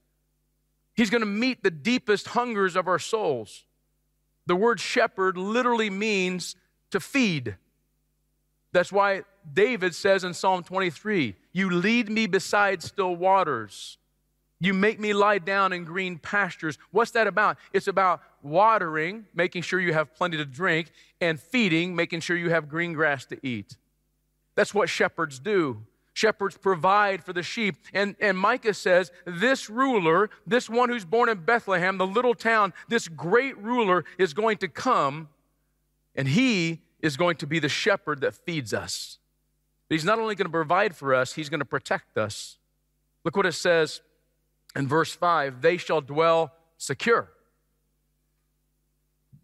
He's 0.95 1.11
going 1.11 1.21
to 1.21 1.27
meet 1.27 1.61
the 1.61 1.69
deepest 1.69 2.29
hungers 2.29 2.75
of 2.75 2.87
our 2.87 2.99
souls. 2.99 3.65
The 4.47 4.55
word 4.55 4.79
shepherd 4.79 5.37
literally 5.37 5.91
means 5.91 6.55
to 6.89 6.99
feed. 6.99 7.55
That's 8.71 8.91
why 8.91 9.25
David 9.53 9.93
says 9.93 10.23
in 10.23 10.33
Psalm 10.33 10.63
23, 10.63 11.35
You 11.53 11.69
lead 11.69 12.09
me 12.09 12.25
beside 12.25 12.81
still 12.81 13.15
waters. 13.15 13.99
You 14.61 14.75
make 14.75 14.99
me 14.99 15.11
lie 15.13 15.39
down 15.39 15.73
in 15.73 15.85
green 15.85 16.19
pastures. 16.19 16.77
What's 16.91 17.09
that 17.11 17.25
about? 17.25 17.57
It's 17.73 17.87
about 17.87 18.21
watering, 18.43 19.25
making 19.33 19.63
sure 19.63 19.79
you 19.79 19.91
have 19.91 20.13
plenty 20.13 20.37
to 20.37 20.45
drink, 20.45 20.91
and 21.19 21.39
feeding, 21.39 21.95
making 21.95 22.19
sure 22.19 22.37
you 22.37 22.51
have 22.51 22.69
green 22.69 22.93
grass 22.93 23.25
to 23.25 23.39
eat. 23.45 23.75
That's 24.53 24.71
what 24.71 24.87
shepherds 24.87 25.39
do. 25.39 25.83
Shepherds 26.13 26.57
provide 26.57 27.23
for 27.23 27.33
the 27.33 27.41
sheep. 27.41 27.75
And, 27.91 28.15
and 28.19 28.37
Micah 28.37 28.75
says, 28.75 29.11
This 29.25 29.67
ruler, 29.67 30.29
this 30.45 30.69
one 30.69 30.89
who's 30.89 31.05
born 31.05 31.29
in 31.29 31.39
Bethlehem, 31.39 31.97
the 31.97 32.05
little 32.05 32.35
town, 32.35 32.71
this 32.87 33.07
great 33.07 33.57
ruler 33.57 34.05
is 34.19 34.35
going 34.35 34.57
to 34.57 34.67
come, 34.67 35.29
and 36.13 36.27
he 36.27 36.81
is 37.01 37.17
going 37.17 37.37
to 37.37 37.47
be 37.47 37.57
the 37.57 37.69
shepherd 37.69 38.21
that 38.21 38.35
feeds 38.35 38.75
us. 38.75 39.17
But 39.89 39.95
he's 39.95 40.05
not 40.05 40.19
only 40.19 40.35
going 40.35 40.45
to 40.45 40.51
provide 40.51 40.95
for 40.95 41.15
us, 41.15 41.33
he's 41.33 41.49
going 41.49 41.61
to 41.61 41.65
protect 41.65 42.15
us. 42.15 42.59
Look 43.23 43.35
what 43.35 43.47
it 43.47 43.53
says 43.53 44.01
in 44.75 44.87
verse 44.87 45.13
5 45.13 45.61
they 45.61 45.77
shall 45.77 46.01
dwell 46.01 46.53
secure. 46.77 47.29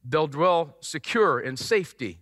They'll 0.04 0.28
dwell 0.28 0.76
secure 0.80 1.40
in 1.40 1.58
safety. 1.58 2.20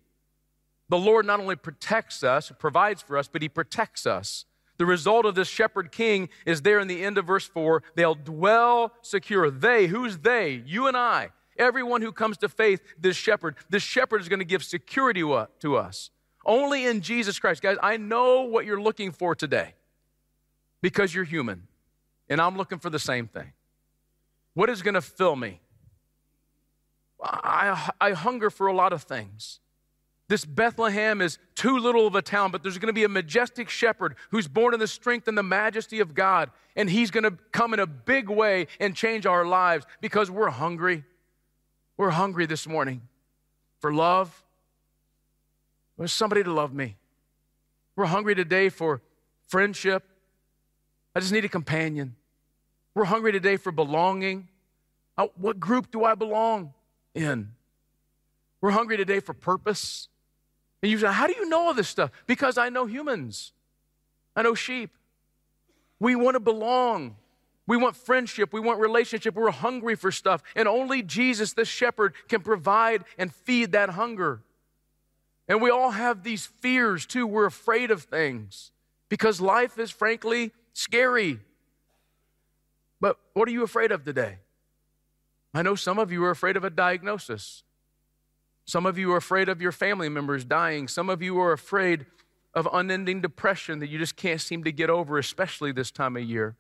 The 0.90 0.98
Lord 0.98 1.26
not 1.26 1.40
only 1.40 1.56
protects 1.56 2.24
us, 2.24 2.52
provides 2.58 3.02
for 3.02 3.18
us, 3.18 3.28
but 3.28 3.42
He 3.42 3.50
protects 3.50 4.06
us. 4.06 4.46
The 4.78 4.86
result 4.86 5.26
of 5.26 5.36
this 5.36 5.48
shepherd 5.48 5.92
king 5.92 6.30
is 6.46 6.62
there 6.62 6.80
in 6.80 6.88
the 6.88 7.04
end 7.04 7.18
of 7.18 7.26
verse 7.26 7.48
4. 7.48 7.82
They'll 7.96 8.16
dwell 8.16 8.92
secure. 9.02 9.50
They, 9.50 9.88
who's 9.88 10.18
they? 10.20 10.64
You 10.66 10.88
and 10.88 10.98
I. 10.98 11.30
Everyone 11.58 12.02
who 12.02 12.12
comes 12.12 12.38
to 12.40 12.50
faith, 12.50 12.82
this 13.00 13.16
shepherd, 13.16 13.56
this 13.70 13.84
shepherd 13.84 14.20
is 14.22 14.28
going 14.28 14.40
to 14.40 14.46
give 14.46 14.64
security 14.64 15.22
to 15.22 15.76
us. 15.78 16.10
Only 16.46 16.86
in 16.86 17.02
Jesus 17.02 17.40
Christ. 17.40 17.62
Guys, 17.62 17.78
I 17.82 17.98
know 17.98 18.42
what 18.42 18.66
you're 18.66 18.82
looking 18.82 19.12
for 19.12 19.34
today 19.34 19.74
because 20.82 21.16
you're 21.16 21.24
human. 21.24 21.68
And 22.30 22.42
I'm 22.42 22.58
looking 22.58 22.80
for 22.80 22.90
the 22.90 23.00
same 23.00 23.28
thing. 23.28 23.54
What 24.54 24.70
is 24.70 24.82
going 24.82 24.94
to 24.94 25.02
fill 25.02 25.36
me? 25.36 25.60
I, 27.22 27.92
I 28.00 28.12
hunger 28.12 28.50
for 28.50 28.68
a 28.68 28.74
lot 28.74 28.94
of 28.94 29.04
things. 29.04 29.60
This 30.28 30.44
Bethlehem 30.44 31.22
is 31.22 31.38
too 31.54 31.78
little 31.78 32.08
of 32.08 32.16
a 32.16 32.22
town, 32.22 32.52
but 32.52 32.64
there's 32.64 32.80
going 32.80 32.88
to 32.88 32.94
be 32.94 33.04
a 33.04 33.10
majestic 33.10 33.70
shepherd 33.70 34.16
who's 34.32 34.48
born 34.48 34.74
in 34.74 34.80
the 34.80 34.88
strength 34.88 35.28
and 35.28 35.38
the 35.38 35.44
majesty 35.44 36.00
of 36.00 36.16
God. 36.16 36.50
And 36.76 36.90
he's 36.90 37.12
going 37.12 37.26
to 37.26 37.38
come 37.52 37.74
in 37.74 37.80
a 37.80 37.86
big 37.86 38.30
way 38.30 38.68
and 38.80 38.96
change 38.96 39.26
our 39.26 39.46
lives 39.46 39.86
because 40.02 40.32
we're 40.32 40.50
hungry. 40.50 41.04
We're 41.96 42.10
hungry 42.10 42.48
this 42.48 42.68
morning 42.68 43.02
for 43.80 43.94
love. 43.94 44.44
There's 45.98 46.12
somebody 46.12 46.44
to 46.44 46.52
love 46.52 46.74
me. 46.74 46.98
We're 47.96 48.06
hungry 48.06 48.36
today 48.36 48.70
for 48.70 49.02
friendship. 49.48 50.04
I 51.16 51.22
just 51.22 51.32
need 51.32 51.46
a 51.46 51.50
companion. 51.50 52.16
We're 52.94 53.06
hungry 53.06 53.32
today 53.32 53.56
for 53.58 53.72
belonging. 53.72 54.50
Uh, 55.18 55.28
what 55.38 55.60
group 55.60 55.90
do 55.90 56.04
I 56.04 56.14
belong 56.16 56.74
in? 57.14 57.52
We're 58.60 58.72
hungry 58.72 58.98
today 58.98 59.22
for 59.22 59.34
purpose. 59.34 60.10
And 60.84 60.92
you 60.92 60.98
say, 61.00 61.08
How 61.08 61.28
do 61.28 61.34
you 61.34 61.48
know 61.48 61.68
all 61.68 61.74
this 61.74 61.88
stuff? 61.88 62.12
Because 62.28 62.58
I 62.58 62.70
know 62.70 62.86
humans, 62.86 63.54
I 64.36 64.42
know 64.42 64.56
sheep. 64.56 64.92
We 66.00 66.16
want 66.16 66.36
to 66.36 66.42
belong. 66.42 67.16
We 67.68 67.78
want 67.78 67.96
friendship. 67.96 68.54
We 68.54 68.60
want 68.60 68.80
relationship. 68.80 69.34
We're 69.34 69.50
hungry 69.50 69.96
for 69.96 70.12
stuff. 70.12 70.44
And 70.56 70.68
only 70.68 71.02
Jesus, 71.02 71.54
the 71.54 71.66
shepherd, 71.66 72.14
can 72.28 72.42
provide 72.42 73.06
and 73.18 73.34
feed 73.34 73.72
that 73.72 73.92
hunger. 73.92 74.42
And 75.48 75.62
we 75.62 75.70
all 75.70 75.92
have 75.92 76.24
these 76.24 76.46
fears 76.46 77.06
too. 77.06 77.26
We're 77.26 77.46
afraid 77.46 77.92
of 77.92 78.04
things 78.04 78.72
because 79.10 79.40
life 79.40 79.80
is 79.80 79.90
frankly 79.90 80.52
scary. 80.76 81.40
But 83.02 83.18
what 83.34 83.48
are 83.48 83.52
you 83.52 83.64
afraid 83.64 83.92
of 83.92 84.04
today? 84.04 84.38
I 85.54 85.62
know 85.62 85.76
some 85.76 85.98
of 85.98 86.12
you 86.12 86.24
are 86.26 86.32
afraid 86.32 86.58
of 86.58 86.64
a 86.64 86.70
diagnosis. 86.70 87.64
Some 88.66 88.86
of 88.86 88.98
you 88.98 89.12
are 89.14 89.18
afraid 89.18 89.48
of 89.48 89.62
your 89.62 89.72
family 89.72 90.10
members 90.10 90.44
dying. 90.44 90.88
Some 90.88 91.10
of 91.10 91.22
you 91.22 91.40
are 91.40 91.54
afraid 91.54 92.06
of 92.54 92.68
unending 92.72 93.22
depression 93.22 93.80
that 93.80 93.88
you 93.88 93.98
just 93.98 94.16
can't 94.16 94.42
seem 94.42 94.64
to 94.64 94.72
get 94.72 94.90
over, 94.90 95.18
especially 95.18 95.72
this 95.72 95.92
time 95.92 96.18
of 96.18 96.24
year. 96.24 96.56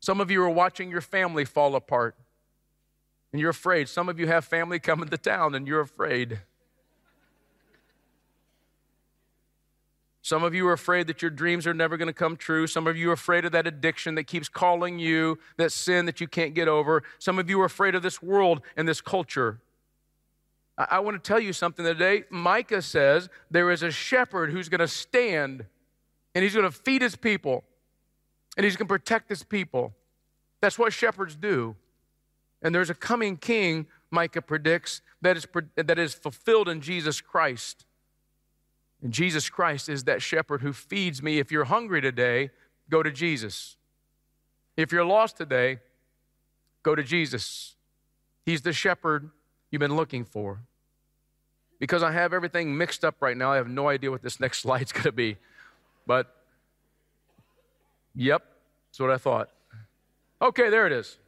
Some 0.00 0.20
of 0.20 0.30
you 0.30 0.42
are 0.42 0.50
watching 0.50 0.90
your 0.90 1.00
family 1.00 1.44
fall 1.44 1.74
apart 1.74 2.16
and 3.32 3.40
you're 3.40 3.50
afraid. 3.50 3.88
Some 3.88 4.08
of 4.08 4.20
you 4.20 4.28
have 4.28 4.44
family 4.44 4.78
coming 4.78 5.08
to 5.08 5.18
town 5.18 5.54
and 5.54 5.66
you're 5.66 5.80
afraid. 5.80 6.40
Some 10.28 10.44
of 10.44 10.54
you 10.54 10.68
are 10.68 10.74
afraid 10.74 11.06
that 11.06 11.22
your 11.22 11.30
dreams 11.30 11.66
are 11.66 11.72
never 11.72 11.96
going 11.96 12.08
to 12.08 12.12
come 12.12 12.36
true. 12.36 12.66
Some 12.66 12.86
of 12.86 12.98
you 12.98 13.08
are 13.08 13.14
afraid 13.14 13.46
of 13.46 13.52
that 13.52 13.66
addiction 13.66 14.14
that 14.16 14.24
keeps 14.24 14.46
calling 14.46 14.98
you, 14.98 15.38
that 15.56 15.72
sin 15.72 16.04
that 16.04 16.20
you 16.20 16.28
can't 16.28 16.52
get 16.52 16.68
over. 16.68 17.02
Some 17.18 17.38
of 17.38 17.48
you 17.48 17.58
are 17.62 17.64
afraid 17.64 17.94
of 17.94 18.02
this 18.02 18.20
world 18.20 18.60
and 18.76 18.86
this 18.86 19.00
culture. 19.00 19.62
I, 20.76 20.86
I 20.90 20.98
want 20.98 21.14
to 21.14 21.26
tell 21.26 21.40
you 21.40 21.54
something 21.54 21.82
today. 21.82 22.24
Micah 22.28 22.82
says 22.82 23.30
there 23.50 23.70
is 23.70 23.82
a 23.82 23.90
shepherd 23.90 24.52
who's 24.52 24.68
going 24.68 24.80
to 24.80 24.86
stand 24.86 25.64
and 26.34 26.42
he's 26.44 26.52
going 26.52 26.70
to 26.70 26.76
feed 26.76 27.00
his 27.00 27.16
people 27.16 27.64
and 28.58 28.64
he's 28.64 28.76
going 28.76 28.86
to 28.86 28.92
protect 28.92 29.30
his 29.30 29.42
people. 29.42 29.94
That's 30.60 30.78
what 30.78 30.92
shepherds 30.92 31.36
do. 31.36 31.74
And 32.60 32.74
there's 32.74 32.90
a 32.90 32.94
coming 32.94 33.38
king, 33.38 33.86
Micah 34.10 34.42
predicts, 34.42 35.00
that 35.22 35.38
is, 35.38 35.46
that 35.76 35.98
is 35.98 36.12
fulfilled 36.12 36.68
in 36.68 36.82
Jesus 36.82 37.22
Christ. 37.22 37.86
And 39.02 39.12
Jesus 39.12 39.48
Christ 39.48 39.88
is 39.88 40.04
that 40.04 40.22
shepherd 40.22 40.60
who 40.60 40.72
feeds 40.72 41.22
me. 41.22 41.38
If 41.38 41.52
you're 41.52 41.64
hungry 41.64 42.00
today, 42.00 42.50
go 42.90 43.02
to 43.02 43.10
Jesus. 43.10 43.76
If 44.76 44.92
you're 44.92 45.04
lost 45.04 45.36
today, 45.36 45.78
go 46.82 46.94
to 46.94 47.02
Jesus. 47.02 47.76
He's 48.44 48.62
the 48.62 48.72
shepherd 48.72 49.30
you've 49.70 49.80
been 49.80 49.96
looking 49.96 50.24
for. 50.24 50.60
Because 51.78 52.02
I 52.02 52.10
have 52.10 52.32
everything 52.32 52.76
mixed 52.76 53.04
up 53.04 53.16
right 53.20 53.36
now, 53.36 53.52
I 53.52 53.56
have 53.56 53.68
no 53.68 53.88
idea 53.88 54.10
what 54.10 54.22
this 54.22 54.40
next 54.40 54.60
slide's 54.60 54.92
going 54.92 55.04
to 55.04 55.12
be. 55.12 55.36
But, 56.06 56.34
yep, 58.14 58.42
that's 58.88 59.00
what 59.00 59.10
I 59.10 59.18
thought. 59.18 59.50
Okay, 60.40 60.70
there 60.70 60.86
it 60.86 60.92
is. 60.92 61.18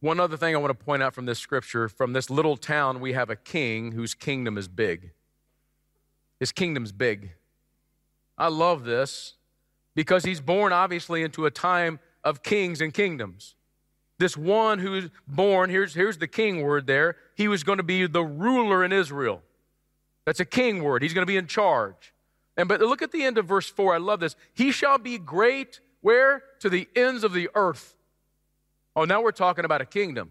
One 0.00 0.18
other 0.18 0.38
thing 0.38 0.54
I 0.54 0.58
want 0.58 0.78
to 0.78 0.84
point 0.84 1.02
out 1.02 1.14
from 1.14 1.26
this 1.26 1.38
scripture 1.38 1.88
from 1.88 2.14
this 2.14 2.30
little 2.30 2.56
town, 2.56 3.00
we 3.00 3.12
have 3.12 3.28
a 3.28 3.36
king 3.36 3.92
whose 3.92 4.14
kingdom 4.14 4.56
is 4.56 4.66
big. 4.66 5.10
His 6.40 6.50
kingdom's 6.50 6.90
big. 6.90 7.30
I 8.36 8.48
love 8.48 8.84
this 8.84 9.34
because 9.94 10.24
he's 10.24 10.40
born 10.40 10.72
obviously 10.72 11.22
into 11.22 11.46
a 11.46 11.50
time 11.50 12.00
of 12.24 12.42
kings 12.42 12.80
and 12.80 12.92
kingdoms. 12.92 13.54
This 14.18 14.36
one 14.36 14.78
who's 14.78 15.10
born, 15.28 15.70
here's, 15.70 15.94
here's 15.94 16.18
the 16.18 16.26
king 16.26 16.62
word 16.62 16.86
there, 16.86 17.16
he 17.36 17.48
was 17.48 17.62
going 17.62 17.78
to 17.78 17.84
be 17.84 18.06
the 18.06 18.24
ruler 18.24 18.84
in 18.84 18.92
Israel. 18.92 19.42
That's 20.24 20.40
a 20.40 20.44
king 20.44 20.82
word. 20.82 21.02
He's 21.02 21.14
going 21.14 21.22
to 21.22 21.30
be 21.30 21.36
in 21.36 21.46
charge. 21.46 22.12
And 22.56 22.68
but 22.68 22.80
look 22.80 23.02
at 23.02 23.12
the 23.12 23.22
end 23.22 23.38
of 23.38 23.46
verse 23.46 23.68
4. 23.68 23.94
I 23.94 23.98
love 23.98 24.20
this. 24.20 24.36
He 24.52 24.72
shall 24.72 24.98
be 24.98 25.18
great 25.18 25.80
where? 26.00 26.42
To 26.60 26.70
the 26.70 26.88
ends 26.96 27.24
of 27.24 27.32
the 27.32 27.50
earth. 27.54 27.94
Oh, 28.96 29.04
now 29.04 29.22
we're 29.22 29.32
talking 29.32 29.64
about 29.64 29.80
a 29.80 29.86
kingdom. 29.86 30.30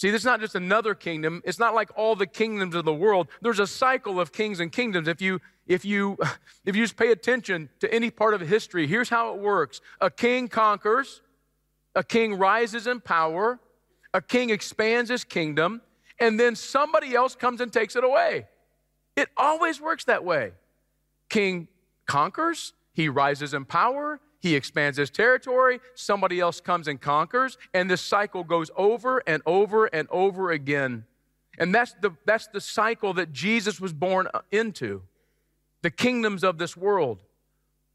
See, 0.00 0.10
this 0.10 0.22
is 0.22 0.24
not 0.24 0.40
just 0.40 0.54
another 0.54 0.94
kingdom. 0.94 1.42
It's 1.44 1.58
not 1.58 1.74
like 1.74 1.90
all 1.94 2.16
the 2.16 2.26
kingdoms 2.26 2.74
of 2.74 2.86
the 2.86 2.94
world. 2.94 3.28
There's 3.42 3.58
a 3.58 3.66
cycle 3.66 4.18
of 4.18 4.32
kings 4.32 4.58
and 4.58 4.72
kingdoms. 4.72 5.06
If 5.08 5.20
you 5.20 5.42
if 5.66 5.84
you 5.84 6.16
if 6.64 6.74
you 6.74 6.84
just 6.84 6.96
pay 6.96 7.12
attention 7.12 7.68
to 7.80 7.94
any 7.94 8.10
part 8.10 8.32
of 8.32 8.40
history, 8.40 8.86
here's 8.86 9.10
how 9.10 9.34
it 9.34 9.40
works. 9.40 9.82
A 10.00 10.10
king 10.10 10.48
conquers, 10.48 11.20
a 11.94 12.02
king 12.02 12.38
rises 12.38 12.86
in 12.86 13.02
power, 13.02 13.60
a 14.14 14.22
king 14.22 14.48
expands 14.48 15.10
his 15.10 15.22
kingdom, 15.22 15.82
and 16.18 16.40
then 16.40 16.56
somebody 16.56 17.14
else 17.14 17.34
comes 17.34 17.60
and 17.60 17.70
takes 17.70 17.94
it 17.94 18.02
away. 18.02 18.46
It 19.16 19.28
always 19.36 19.82
works 19.82 20.04
that 20.04 20.24
way. 20.24 20.52
King 21.28 21.68
conquers, 22.06 22.72
he 22.94 23.10
rises 23.10 23.52
in 23.52 23.66
power, 23.66 24.18
he 24.40 24.56
expands 24.56 24.96
his 24.96 25.10
territory, 25.10 25.80
somebody 25.94 26.40
else 26.40 26.60
comes 26.60 26.88
and 26.88 27.00
conquers, 27.00 27.58
and 27.74 27.90
this 27.90 28.00
cycle 28.00 28.42
goes 28.42 28.70
over 28.76 29.22
and 29.26 29.42
over 29.46 29.86
and 29.86 30.08
over 30.10 30.50
again. 30.50 31.04
And 31.58 31.74
that's 31.74 31.94
the, 32.00 32.12
that's 32.24 32.46
the 32.46 32.60
cycle 32.60 33.12
that 33.14 33.32
Jesus 33.32 33.80
was 33.80 33.92
born 33.92 34.28
uh, 34.32 34.40
into 34.50 35.02
the 35.82 35.90
kingdoms 35.90 36.42
of 36.42 36.58
this 36.58 36.76
world. 36.76 37.22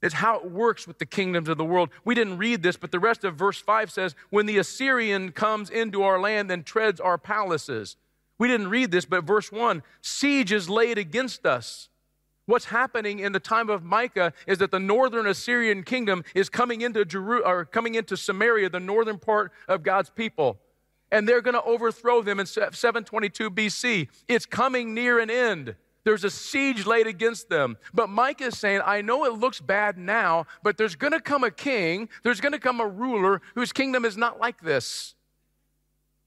It's 0.03 0.13
how 0.13 0.37
it 0.37 0.51
works 0.51 0.87
with 0.87 0.99
the 0.99 1.05
kingdoms 1.05 1.49
of 1.49 1.57
the 1.57 1.65
world. 1.65 1.89
We 2.03 2.13
didn't 2.13 2.37
read 2.37 2.61
this, 2.61 2.77
but 2.77 2.91
the 2.91 2.99
rest 2.99 3.23
of 3.23 3.35
verse 3.35 3.59
5 3.59 3.89
says, 3.91 4.15
When 4.29 4.45
the 4.45 4.59
Assyrian 4.59 5.31
comes 5.31 5.71
into 5.71 6.03
our 6.03 6.19
land 6.19 6.51
and 6.51 6.63
treads 6.63 6.99
our 6.99 7.17
palaces. 7.17 7.97
We 8.37 8.47
didn't 8.47 8.69
read 8.69 8.91
this, 8.91 9.05
but 9.05 9.23
verse 9.23 9.51
1 9.51 9.81
siege 10.01 10.51
is 10.51 10.69
laid 10.69 10.99
against 10.99 11.45
us. 11.45 11.89
What's 12.45 12.65
happening 12.65 13.19
in 13.19 13.31
the 13.31 13.39
time 13.39 13.69
of 13.69 13.83
Micah 13.83 14.31
is 14.45 14.59
that 14.59 14.69
the 14.69 14.79
northern 14.79 15.25
Assyrian 15.25 15.83
kingdom 15.83 16.23
is 16.35 16.47
coming 16.47 16.81
into 16.81 17.03
Jeru- 17.03 17.43
or 17.43 17.65
coming 17.65 17.95
into 17.95 18.15
Samaria, 18.15 18.69
the 18.69 18.79
northern 18.79 19.17
part 19.17 19.51
of 19.67 19.81
God's 19.81 20.11
people. 20.11 20.59
And 21.11 21.27
they're 21.27 21.41
going 21.41 21.55
to 21.55 21.63
overthrow 21.63 22.21
them 22.21 22.39
in 22.39 22.45
722 22.45 23.49
BC. 23.49 24.07
It's 24.27 24.45
coming 24.45 24.93
near 24.93 25.19
an 25.19 25.29
end. 25.29 25.75
There's 26.03 26.23
a 26.23 26.29
siege 26.29 26.85
laid 26.85 27.07
against 27.07 27.49
them. 27.49 27.77
But 27.93 28.09
Micah 28.09 28.45
is 28.45 28.59
saying, 28.59 28.81
I 28.85 29.01
know 29.01 29.25
it 29.25 29.33
looks 29.33 29.59
bad 29.59 29.97
now, 29.97 30.45
but 30.61 30.77
there's 30.77 30.95
going 30.95 31.13
to 31.13 31.19
come 31.19 31.43
a 31.43 31.49
king, 31.49 32.09
there's 32.23 32.41
going 32.41 32.51
to 32.51 32.59
come 32.59 32.79
a 32.79 32.87
ruler 32.87 33.41
whose 33.55 33.73
kingdom 33.73 34.05
is 34.05 34.15
not 34.15 34.39
like 34.39 34.61
this. 34.61 35.15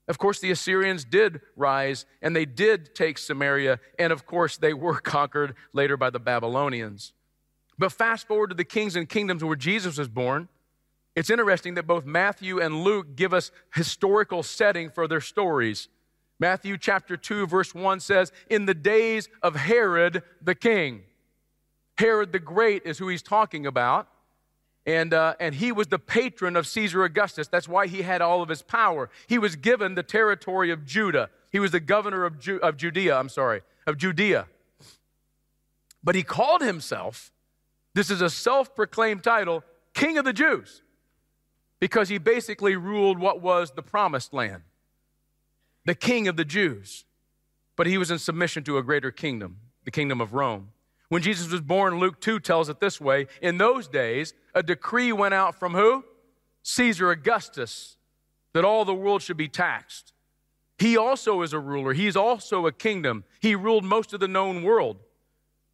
Of 0.08 0.18
course, 0.18 0.40
the 0.40 0.50
Assyrians 0.50 1.04
did 1.04 1.42
rise 1.54 2.06
and 2.22 2.34
they 2.34 2.46
did 2.46 2.94
take 2.94 3.18
Samaria, 3.18 3.78
and 3.98 4.12
of 4.12 4.26
course, 4.26 4.56
they 4.56 4.72
were 4.72 4.94
conquered 5.00 5.54
later 5.72 5.96
by 5.96 6.10
the 6.10 6.18
Babylonians. 6.18 7.12
But 7.78 7.92
fast 7.92 8.26
forward 8.26 8.50
to 8.50 8.56
the 8.56 8.64
kings 8.64 8.96
and 8.96 9.08
kingdoms 9.08 9.44
where 9.44 9.54
Jesus 9.54 9.98
was 9.98 10.08
born. 10.08 10.48
It's 11.14 11.30
interesting 11.30 11.74
that 11.74 11.86
both 11.86 12.04
Matthew 12.04 12.60
and 12.60 12.82
Luke 12.82 13.16
give 13.16 13.34
us 13.34 13.50
historical 13.74 14.42
setting 14.42 14.90
for 14.90 15.06
their 15.06 15.20
stories. 15.20 15.88
Matthew 16.40 16.78
chapter 16.78 17.16
2, 17.16 17.46
verse 17.46 17.74
1 17.74 18.00
says, 18.00 18.32
In 18.48 18.66
the 18.66 18.74
days 18.74 19.28
of 19.42 19.56
Herod 19.56 20.22
the 20.40 20.54
king. 20.54 21.02
Herod 21.96 22.32
the 22.32 22.38
Great 22.38 22.82
is 22.84 22.98
who 22.98 23.08
he's 23.08 23.22
talking 23.22 23.66
about. 23.66 24.08
And, 24.88 25.12
uh, 25.12 25.34
and 25.38 25.54
he 25.54 25.70
was 25.70 25.88
the 25.88 25.98
patron 25.98 26.56
of 26.56 26.66
Caesar 26.66 27.04
Augustus. 27.04 27.46
That's 27.46 27.68
why 27.68 27.88
he 27.88 28.00
had 28.00 28.22
all 28.22 28.40
of 28.40 28.48
his 28.48 28.62
power. 28.62 29.10
He 29.26 29.36
was 29.36 29.54
given 29.54 29.96
the 29.96 30.02
territory 30.02 30.70
of 30.70 30.86
Judah. 30.86 31.28
He 31.52 31.58
was 31.58 31.72
the 31.72 31.78
governor 31.78 32.24
of, 32.24 32.38
Ju- 32.38 32.58
of 32.62 32.78
Judea, 32.78 33.14
I'm 33.14 33.28
sorry, 33.28 33.60
of 33.86 33.98
Judea. 33.98 34.46
But 36.02 36.14
he 36.14 36.22
called 36.22 36.62
himself, 36.62 37.30
this 37.92 38.10
is 38.10 38.22
a 38.22 38.30
self 38.30 38.74
proclaimed 38.74 39.22
title, 39.22 39.62
King 39.92 40.16
of 40.16 40.24
the 40.24 40.32
Jews, 40.32 40.80
because 41.80 42.08
he 42.08 42.16
basically 42.16 42.74
ruled 42.74 43.18
what 43.18 43.42
was 43.42 43.72
the 43.72 43.82
promised 43.82 44.32
land, 44.32 44.62
the 45.84 45.94
King 45.94 46.28
of 46.28 46.36
the 46.38 46.46
Jews. 46.46 47.04
But 47.76 47.88
he 47.88 47.98
was 47.98 48.10
in 48.10 48.18
submission 48.18 48.64
to 48.64 48.78
a 48.78 48.82
greater 48.82 49.10
kingdom, 49.10 49.58
the 49.84 49.90
kingdom 49.90 50.22
of 50.22 50.32
Rome. 50.32 50.70
When 51.08 51.22
Jesus 51.22 51.50
was 51.50 51.62
born, 51.62 51.98
Luke 51.98 52.20
2 52.20 52.40
tells 52.40 52.68
it 52.68 52.80
this 52.80 53.00
way 53.00 53.26
In 53.40 53.58
those 53.58 53.88
days, 53.88 54.34
a 54.54 54.62
decree 54.62 55.12
went 55.12 55.34
out 55.34 55.58
from 55.58 55.74
who? 55.74 56.04
Caesar 56.62 57.10
Augustus, 57.10 57.96
that 58.52 58.64
all 58.64 58.84
the 58.84 58.94
world 58.94 59.22
should 59.22 59.36
be 59.36 59.48
taxed. 59.48 60.12
He 60.78 60.96
also 60.96 61.42
is 61.42 61.52
a 61.52 61.58
ruler, 61.58 61.92
he's 61.92 62.16
also 62.16 62.66
a 62.66 62.72
kingdom. 62.72 63.24
He 63.40 63.54
ruled 63.54 63.84
most 63.84 64.12
of 64.12 64.20
the 64.20 64.28
known 64.28 64.62
world. 64.62 64.98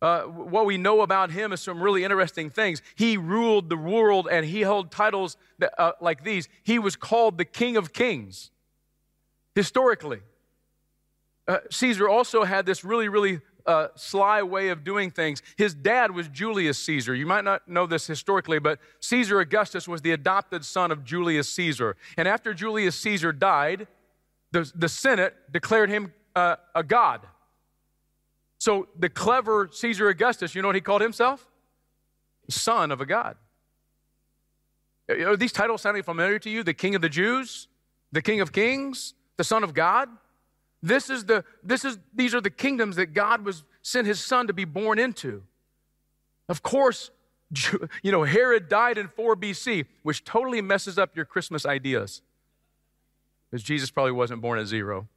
Uh, 0.01 0.23
what 0.23 0.67
we 0.67 0.77
know 0.77 1.01
about 1.01 1.31
him 1.31 1.53
is 1.53 1.63
some 1.63 1.81
really 1.81 2.05
interesting 2.05 2.51
things. 2.51 2.83
He 2.95 3.17
ruled 3.17 3.71
the 3.71 3.77
world 3.77 4.29
and 4.31 4.45
he 4.45 4.61
held 4.61 4.91
titles 4.91 5.39
that, 5.59 5.73
uh, 5.81 5.93
like 6.01 6.25
these. 6.25 6.49
He 6.63 6.79
was 6.79 6.95
called 6.95 7.39
the 7.39 7.45
King 7.45 7.77
of 7.77 7.93
Kings, 7.93 8.51
historically. 9.55 10.21
Uh, 11.49 11.59
Caesar 11.71 12.09
also 12.09 12.45
had 12.45 12.67
this 12.67 12.85
really, 12.85 13.09
really 13.09 13.41
uh, 13.67 13.89
sly 13.95 14.43
way 14.43 14.69
of 14.69 14.85
doing 14.85 15.11
things. 15.11 15.43
His 15.57 15.75
dad 15.75 16.11
was 16.11 16.29
Julius 16.29 16.79
Caesar. 16.79 17.15
You 17.15 17.27
might 17.27 17.45
not 17.45 17.67
know 17.69 17.87
this 17.87 18.07
historically, 18.07 18.59
but 18.59 18.79
Caesar 19.01 19.41
Augustus 19.41 19.89
was 19.89 20.03
the 20.03 20.13
adopted 20.13 20.65
son 20.65 20.91
of 20.91 21.05
Julius 21.05 21.49
Caesar. 21.51 21.97
And 22.17 22.29
after 22.29 22.53
Julius 22.55 22.97
Caesar 23.01 23.33
died, 23.33 23.87
the, 24.53 24.71
the 24.75 24.89
Senate 24.89 25.35
declared 25.51 25.91
him 25.91 26.13
uh, 26.37 26.57
a 26.75 26.83
god. 26.83 27.27
So 28.59 28.89
the 28.99 29.09
clever 29.09 29.69
Caesar 29.73 30.09
Augustus, 30.09 30.55
you 30.55 30.63
know 30.63 30.69
what 30.69 30.75
he 30.75 30.81
called 30.81 31.03
himself? 31.03 31.47
Son 32.49 32.91
of 32.91 33.01
a 33.01 33.07
god. 33.07 33.37
Are 35.09 35.37
these 35.37 35.53
titles 35.53 35.83
sounding 35.83 36.03
familiar 36.03 36.39
to 36.39 36.51
you? 36.51 36.63
The 36.63 36.73
King 36.75 36.95
of 36.95 37.03
the 37.03 37.09
Jews, 37.09 37.69
the 38.13 38.23
King 38.23 38.41
of 38.41 38.53
Kings, 38.53 39.15
the 39.37 39.45
Son 39.45 39.63
of 39.65 39.75
God? 39.75 40.09
This 40.85 41.09
is 41.09 41.25
the, 41.25 41.47
this 41.63 41.83
is, 41.83 41.99
these 42.15 42.35
are 42.35 42.43
the 42.43 42.51
kingdoms 42.51 42.97
that 42.97 43.15
God 43.15 43.43
was 43.43 43.65
sent 43.81 44.07
his 44.07 44.21
son 44.21 44.49
to 44.49 44.53
be 44.53 44.67
born 44.67 44.99
into. 44.99 45.43
Of 46.47 46.63
course, 46.63 47.11
you 48.03 48.13
know, 48.13 48.25
Herod 48.25 48.69
died 48.69 48.99
in 48.99 49.09
4 49.09 49.35
BC, 49.35 49.87
which 50.03 50.25
totally 50.25 50.61
messes 50.61 50.99
up 50.99 51.17
your 51.17 51.25
Christmas 51.25 51.65
ideas. 51.65 52.21
Because 53.51 53.63
Jesus 53.63 53.91
probably 53.91 54.13
wasn't 54.13 54.43
born 54.43 54.59
at 54.59 54.67
zero. 54.67 55.09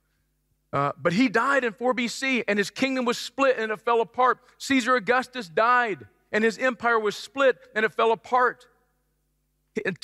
Uh, 0.71 0.93
but 0.97 1.11
he 1.11 1.27
died 1.27 1.65
in 1.65 1.73
4 1.73 1.93
BC, 1.93 2.45
and 2.47 2.57
his 2.57 2.69
kingdom 2.69 3.03
was 3.03 3.17
split 3.17 3.57
and 3.59 3.69
it 3.69 3.81
fell 3.81 3.99
apart. 3.99 4.39
Caesar 4.59 4.95
Augustus 4.95 5.49
died, 5.49 6.07
and 6.31 6.45
his 6.45 6.57
empire 6.57 6.97
was 6.97 7.17
split 7.17 7.57
and 7.75 7.83
it 7.83 7.91
fell 7.91 8.13
apart. 8.13 8.65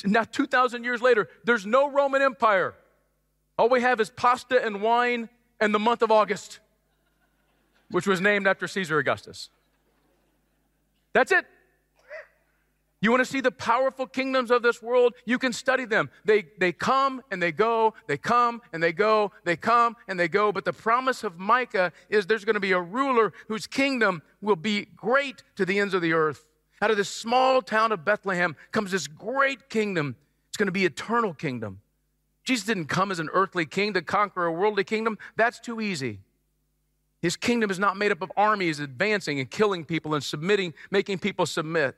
Now, 0.04 0.26
2,000 0.26 0.84
years 0.84 1.02
later, 1.02 1.30
there's 1.46 1.66
no 1.66 1.90
Roman 1.90 2.22
Empire. 2.22 2.76
All 3.58 3.70
we 3.70 3.80
have 3.80 4.02
is 4.02 4.10
pasta 4.10 4.62
and 4.62 4.82
wine 4.82 5.30
and 5.64 5.74
the 5.74 5.80
month 5.80 6.02
of 6.02 6.12
August, 6.12 6.60
which 7.90 8.06
was 8.06 8.20
named 8.20 8.48
after 8.48 8.68
Caesar 8.68 8.98
Augustus. 9.00 9.50
That's 11.14 11.32
it. 11.32 11.46
You 13.00 13.12
want 13.12 13.20
to 13.20 13.30
see 13.30 13.42
the 13.42 13.52
powerful 13.52 14.08
kingdoms 14.08 14.50
of 14.50 14.62
this 14.62 14.82
world? 14.82 15.14
You 15.26 15.38
can 15.38 15.52
study 15.52 15.84
them. 15.84 16.10
They, 16.24 16.46
they 16.58 16.72
come 16.72 17.22
and 17.32 17.42
they 17.42 17.52
go, 17.52 17.94
they 18.08 18.18
come 18.18 18.62
and 18.72 18.82
they 18.82 18.94
go, 18.94 19.34
they 19.44 19.58
come 19.58 19.98
and 20.08 20.18
they 20.18 20.30
go. 20.30 20.54
But 20.54 20.64
the 20.64 20.72
promise 20.72 21.24
of 21.24 21.38
Micah 21.38 21.92
is 22.10 22.28
there's 22.28 22.46
going 22.46 22.54
to 22.54 22.62
be 22.62 22.72
a 22.72 22.80
ruler 22.80 23.34
whose 23.50 23.68
kingdom 23.68 24.22
will 24.42 24.56
be 24.56 24.88
great 24.96 25.44
to 25.58 25.66
the 25.66 25.80
ends 25.80 25.94
of 25.94 26.02
the 26.02 26.14
earth. 26.14 26.46
Out 26.82 26.92
of 26.92 26.98
this 26.98 27.10
small 27.10 27.62
town 27.62 27.92
of 27.92 28.06
Bethlehem 28.06 28.56
comes 28.72 28.92
this 28.92 29.08
great 29.08 29.70
kingdom. 29.70 30.16
It's 30.48 30.58
going 30.58 30.68
to 30.68 30.72
be 30.72 30.86
eternal 30.86 31.34
kingdom. 31.34 31.82
Jesus 32.44 32.66
didn't 32.66 32.86
come 32.86 33.12
as 33.12 33.20
an 33.20 33.30
earthly 33.34 33.66
king 33.66 33.94
to 33.94 34.02
conquer 34.02 34.46
a 34.46 34.52
worldly 34.52 34.84
kingdom. 34.84 35.18
That's 35.36 35.60
too 35.60 35.80
easy. 35.80 36.20
His 37.22 37.38
kingdom 37.38 37.72
is 37.72 37.80
not 37.80 37.96
made 37.96 38.12
up 38.12 38.22
of 38.22 38.32
armies 38.36 38.80
advancing 38.80 39.40
and 39.40 39.50
killing 39.50 39.86
people 39.86 40.14
and 40.14 40.24
submitting, 40.24 40.74
making 40.92 41.20
people 41.20 41.46
submit. 41.46 41.96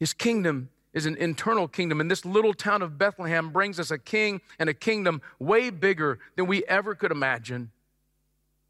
His 0.00 0.12
kingdom 0.12 0.68
is 0.92 1.06
an 1.06 1.16
internal 1.16 1.68
kingdom. 1.68 2.00
And 2.00 2.10
this 2.10 2.24
little 2.24 2.54
town 2.54 2.82
of 2.82 2.98
Bethlehem 2.98 3.50
brings 3.50 3.78
us 3.78 3.92
a 3.92 3.98
king 3.98 4.40
and 4.58 4.68
a 4.68 4.74
kingdom 4.74 5.22
way 5.38 5.70
bigger 5.70 6.18
than 6.34 6.46
we 6.46 6.64
ever 6.64 6.96
could 6.96 7.12
imagine. 7.12 7.70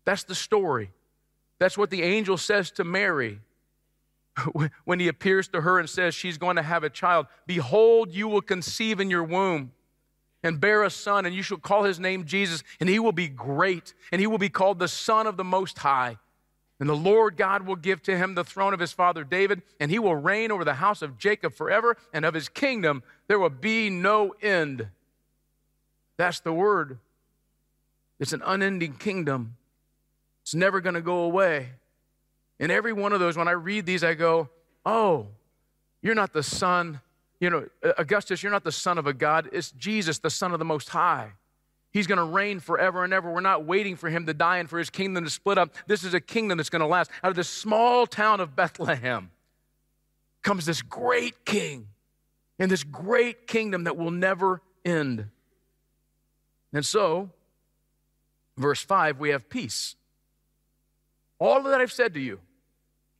That's 0.04 0.24
the 0.24 0.34
story. 0.34 0.90
That's 1.58 1.78
what 1.78 1.88
the 1.88 2.02
angel 2.02 2.36
says 2.36 2.70
to 2.72 2.84
Mary 2.84 3.40
when 4.84 5.00
he 5.00 5.08
appears 5.08 5.48
to 5.48 5.62
her 5.62 5.78
and 5.78 5.88
says 5.88 6.14
she's 6.14 6.36
going 6.36 6.56
to 6.56 6.62
have 6.62 6.84
a 6.84 6.90
child. 6.90 7.26
Behold, 7.46 8.12
you 8.12 8.28
will 8.28 8.42
conceive 8.42 9.00
in 9.00 9.08
your 9.08 9.24
womb 9.24 9.72
and 10.44 10.60
bear 10.60 10.84
a 10.84 10.90
son, 10.90 11.26
and 11.26 11.34
you 11.34 11.42
shall 11.42 11.56
call 11.56 11.82
his 11.82 11.98
name 11.98 12.24
Jesus, 12.24 12.62
and 12.78 12.88
he 12.88 13.00
will 13.00 13.12
be 13.12 13.28
great, 13.28 13.94
and 14.12 14.20
he 14.20 14.28
will 14.28 14.38
be 14.38 14.50
called 14.50 14.78
the 14.78 14.86
Son 14.86 15.26
of 15.26 15.36
the 15.36 15.42
Most 15.42 15.78
High. 15.78 16.18
And 16.78 16.88
the 16.88 16.94
Lord 16.94 17.36
God 17.36 17.66
will 17.66 17.76
give 17.76 18.02
to 18.02 18.16
him 18.16 18.34
the 18.34 18.44
throne 18.44 18.74
of 18.74 18.80
his 18.80 18.92
father 18.92 19.24
David, 19.24 19.62
and 19.80 19.90
he 19.90 19.98
will 19.98 20.14
reign 20.14 20.52
over 20.52 20.64
the 20.64 20.74
house 20.74 21.02
of 21.02 21.18
Jacob 21.18 21.54
forever, 21.54 21.96
and 22.12 22.24
of 22.24 22.34
his 22.34 22.48
kingdom 22.48 23.02
there 23.26 23.38
will 23.38 23.48
be 23.48 23.88
no 23.88 24.34
end. 24.42 24.88
That's 26.18 26.40
the 26.40 26.52
word. 26.52 26.98
It's 28.20 28.32
an 28.32 28.42
unending 28.44 28.94
kingdom, 28.94 29.56
it's 30.42 30.54
never 30.54 30.80
going 30.80 30.94
to 30.94 31.00
go 31.00 31.20
away. 31.20 31.70
And 32.60 32.70
every 32.70 32.92
one 32.92 33.12
of 33.12 33.18
those, 33.18 33.36
when 33.36 33.48
I 33.48 33.52
read 33.52 33.86
these, 33.86 34.04
I 34.04 34.14
go, 34.14 34.48
oh, 34.86 35.26
you're 36.02 36.14
not 36.14 36.32
the 36.32 36.42
son, 36.42 37.00
you 37.44 37.50
know, 37.50 37.66
Augustus, 37.98 38.42
you're 38.42 38.50
not 38.50 38.64
the 38.64 38.72
son 38.72 38.96
of 38.96 39.06
a 39.06 39.12
God. 39.12 39.50
It's 39.52 39.70
Jesus, 39.72 40.18
the 40.18 40.30
son 40.30 40.52
of 40.52 40.58
the 40.58 40.64
Most 40.64 40.88
High. 40.88 41.32
He's 41.92 42.06
going 42.06 42.16
to 42.16 42.24
reign 42.24 42.58
forever 42.58 43.04
and 43.04 43.12
ever. 43.12 43.30
We're 43.30 43.42
not 43.42 43.66
waiting 43.66 43.96
for 43.96 44.08
him 44.08 44.24
to 44.24 44.32
die 44.32 44.56
and 44.56 44.70
for 44.70 44.78
his 44.78 44.88
kingdom 44.88 45.24
to 45.24 45.30
split 45.30 45.58
up. 45.58 45.74
This 45.86 46.04
is 46.04 46.14
a 46.14 46.22
kingdom 46.22 46.56
that's 46.56 46.70
going 46.70 46.80
to 46.80 46.86
last. 46.86 47.10
Out 47.22 47.28
of 47.28 47.36
this 47.36 47.50
small 47.50 48.06
town 48.06 48.40
of 48.40 48.56
Bethlehem 48.56 49.30
comes 50.42 50.64
this 50.64 50.80
great 50.80 51.44
king 51.44 51.88
and 52.58 52.70
this 52.70 52.82
great 52.82 53.46
kingdom 53.46 53.84
that 53.84 53.98
will 53.98 54.10
never 54.10 54.62
end. 54.82 55.26
And 56.72 56.86
so, 56.86 57.28
verse 58.56 58.80
5, 58.80 59.20
we 59.20 59.28
have 59.28 59.50
peace. 59.50 59.96
All 61.38 61.62
that 61.64 61.78
I've 61.78 61.92
said 61.92 62.14
to 62.14 62.20
you 62.20 62.40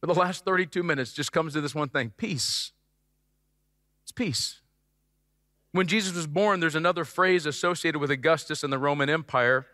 for 0.00 0.06
the 0.06 0.14
last 0.14 0.46
32 0.46 0.82
minutes 0.82 1.12
just 1.12 1.30
comes 1.30 1.52
to 1.52 1.60
this 1.60 1.74
one 1.74 1.90
thing 1.90 2.10
peace. 2.16 2.72
It's 4.04 4.12
peace. 4.12 4.60
When 5.72 5.88
Jesus 5.88 6.14
was 6.14 6.28
born, 6.28 6.60
there's 6.60 6.76
another 6.76 7.04
phrase 7.04 7.46
associated 7.46 7.98
with 7.98 8.10
Augustus 8.10 8.62
and 8.62 8.72
the 8.72 8.78
Roman 8.78 9.10
Empire. 9.10 9.66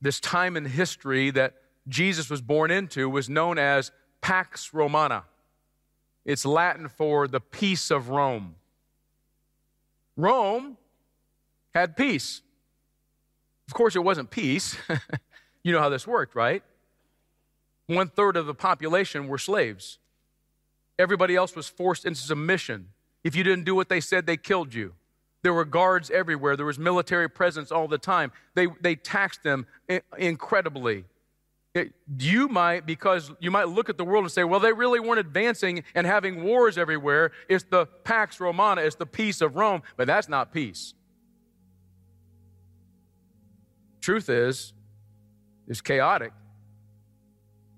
This 0.00 0.20
time 0.20 0.56
in 0.56 0.66
history 0.66 1.30
that 1.30 1.54
Jesus 1.88 2.30
was 2.30 2.40
born 2.40 2.70
into 2.70 3.08
was 3.08 3.28
known 3.28 3.58
as 3.58 3.90
Pax 4.20 4.72
Romana. 4.72 5.24
It's 6.24 6.44
Latin 6.44 6.88
for 6.88 7.26
the 7.26 7.40
peace 7.40 7.90
of 7.90 8.10
Rome. 8.10 8.54
Rome 10.16 10.76
had 11.74 11.96
peace. 11.96 12.42
Of 13.66 13.74
course, 13.74 13.96
it 13.96 14.04
wasn't 14.04 14.30
peace. 14.30 14.76
you 15.64 15.72
know 15.72 15.80
how 15.80 15.88
this 15.88 16.06
worked, 16.06 16.34
right? 16.36 16.62
One 17.86 18.08
third 18.08 18.36
of 18.36 18.46
the 18.46 18.54
population 18.54 19.26
were 19.26 19.38
slaves. 19.38 19.98
Everybody 21.02 21.34
else 21.34 21.56
was 21.56 21.68
forced 21.68 22.06
into 22.06 22.20
submission. 22.20 22.88
If 23.24 23.34
you 23.34 23.42
didn't 23.42 23.64
do 23.64 23.74
what 23.74 23.88
they 23.88 24.00
said, 24.00 24.24
they 24.24 24.36
killed 24.36 24.72
you. 24.72 24.94
There 25.42 25.52
were 25.52 25.64
guards 25.64 26.10
everywhere. 26.10 26.56
There 26.56 26.64
was 26.64 26.78
military 26.78 27.28
presence 27.28 27.72
all 27.72 27.88
the 27.88 27.98
time. 27.98 28.30
They, 28.54 28.68
they 28.80 28.94
taxed 28.94 29.42
them 29.42 29.66
incredibly. 30.16 31.04
It, 31.74 31.92
you 32.18 32.46
might, 32.46 32.86
because 32.86 33.32
you 33.40 33.50
might 33.50 33.68
look 33.68 33.88
at 33.88 33.98
the 33.98 34.04
world 34.04 34.22
and 34.24 34.30
say, 34.30 34.44
well, 34.44 34.60
they 34.60 34.72
really 34.72 35.00
weren't 35.00 35.18
advancing 35.18 35.82
and 35.96 36.06
having 36.06 36.44
wars 36.44 36.78
everywhere. 36.78 37.32
It's 37.48 37.64
the 37.64 37.86
Pax 37.86 38.38
Romana, 38.38 38.82
it's 38.82 38.94
the 38.96 39.06
peace 39.06 39.40
of 39.40 39.56
Rome, 39.56 39.82
but 39.96 40.06
that's 40.06 40.28
not 40.28 40.52
peace. 40.52 40.94
Truth 44.00 44.28
is, 44.28 44.72
it's 45.66 45.80
chaotic. 45.80 46.32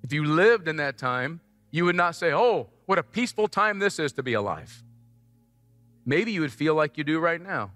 If 0.02 0.12
you 0.12 0.24
lived 0.24 0.68
in 0.68 0.76
that 0.76 0.98
time, 0.98 1.40
you 1.70 1.86
would 1.86 1.96
not 1.96 2.14
say, 2.14 2.32
oh, 2.32 2.68
what 2.86 2.98
a 2.98 3.02
peaceful 3.02 3.48
time 3.48 3.78
this 3.78 3.98
is 3.98 4.12
to 4.14 4.22
be 4.22 4.34
alive. 4.34 4.82
Maybe 6.04 6.32
you 6.32 6.40
would 6.42 6.52
feel 6.52 6.74
like 6.74 6.98
you 6.98 7.04
do 7.04 7.18
right 7.18 7.40
now. 7.40 7.70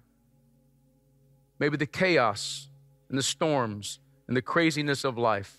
Maybe 1.59 1.77
the 1.77 1.87
chaos 1.87 2.69
and 3.09 3.19
the 3.19 3.23
storms 3.23 4.01
and 4.27 4.37
the 4.37 4.43
craziness 4.43 5.05
of 5.05 5.17
life 5.17 5.59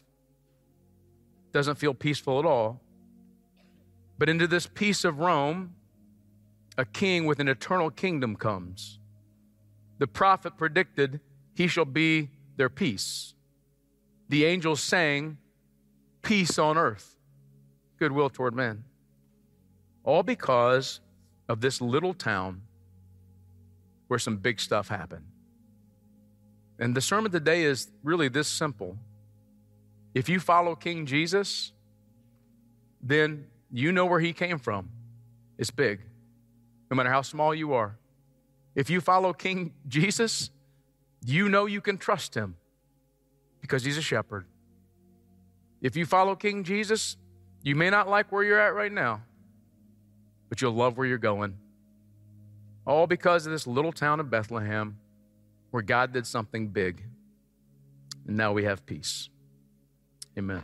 doesn't 1.52 1.76
feel 1.76 1.94
peaceful 1.94 2.40
at 2.40 2.46
all. 2.46 2.82
But 4.18 4.30
into 4.30 4.48
this 4.48 4.68
peace 4.68 5.04
of 5.04 5.20
Rome, 5.20 5.76
a 6.78 6.86
king 6.86 7.26
with 7.26 7.40
an 7.40 7.48
eternal 7.48 7.90
kingdom 7.90 8.36
comes. 8.36 9.00
The 9.98 10.08
prophet 10.08 10.58
predicted, 10.58 11.20
He 11.54 11.68
shall 11.68 11.86
be 11.86 12.30
their 12.56 12.70
peace. 12.70 13.34
The 14.30 14.46
angels 14.46 14.82
sang, 14.82 15.38
Peace 16.22 16.60
on 16.60 16.78
earth, 16.78 17.16
goodwill 17.98 18.30
toward 18.30 18.54
men. 18.54 18.84
All 20.04 20.24
because 20.24 21.02
of 21.48 21.62
this 21.62 21.82
little 21.82 22.14
town 22.14 22.62
where 24.08 24.20
some 24.20 24.38
big 24.38 24.60
stuff 24.60 24.88
happened. 24.88 25.26
And 26.80 26.96
the 26.96 27.02
sermon 27.02 27.32
today 27.32 27.64
is 27.64 27.90
really 28.04 28.30
this 28.30 28.48
simple. 28.48 28.98
If 30.14 30.30
you 30.30 30.40
follow 30.40 30.76
King 30.76 31.06
Jesus, 31.06 31.74
then 33.02 33.46
you 33.72 33.92
know 33.92 34.06
where 34.06 34.20
he 34.20 34.34
came 34.34 34.58
from. 34.58 34.90
It's 35.58 35.72
big, 35.72 36.02
no 36.90 36.96
matter 36.96 37.10
how 37.10 37.22
small 37.22 37.54
you 37.54 37.74
are. 37.74 37.98
If 38.76 38.90
you 38.90 39.02
follow 39.02 39.34
King 39.34 39.74
Jesus, 39.88 40.50
you 41.24 41.50
know 41.50 41.66
you 41.66 41.82
can 41.82 41.98
trust 41.98 42.34
him 42.34 42.56
because 43.62 43.84
he's 43.84 43.98
a 43.98 44.02
shepherd. 44.02 44.46
If 45.82 45.96
you 45.96 46.06
follow 46.06 46.36
King 46.36 46.64
Jesus, 46.64 47.18
you 47.62 47.76
may 47.76 47.90
not 47.90 48.08
like 48.08 48.32
where 48.32 48.44
you're 48.44 48.60
at 48.60 48.74
right 48.74 48.92
now, 48.92 49.22
but 50.50 50.62
you'll 50.62 50.74
love 50.74 50.98
where 50.98 51.08
you're 51.08 51.18
going. 51.18 51.56
All 52.86 53.08
because 53.08 53.46
of 53.46 53.52
this 53.52 53.68
little 53.68 53.92
town 53.92 54.20
of 54.20 54.30
Bethlehem 54.30 54.98
where 55.72 55.84
God 55.84 56.12
did 56.12 56.26
something 56.26 56.68
big. 56.68 57.04
And 58.28 58.36
now 58.36 58.52
we 58.52 58.64
have 58.64 58.86
peace. 58.86 59.30
Amen. 60.38 60.64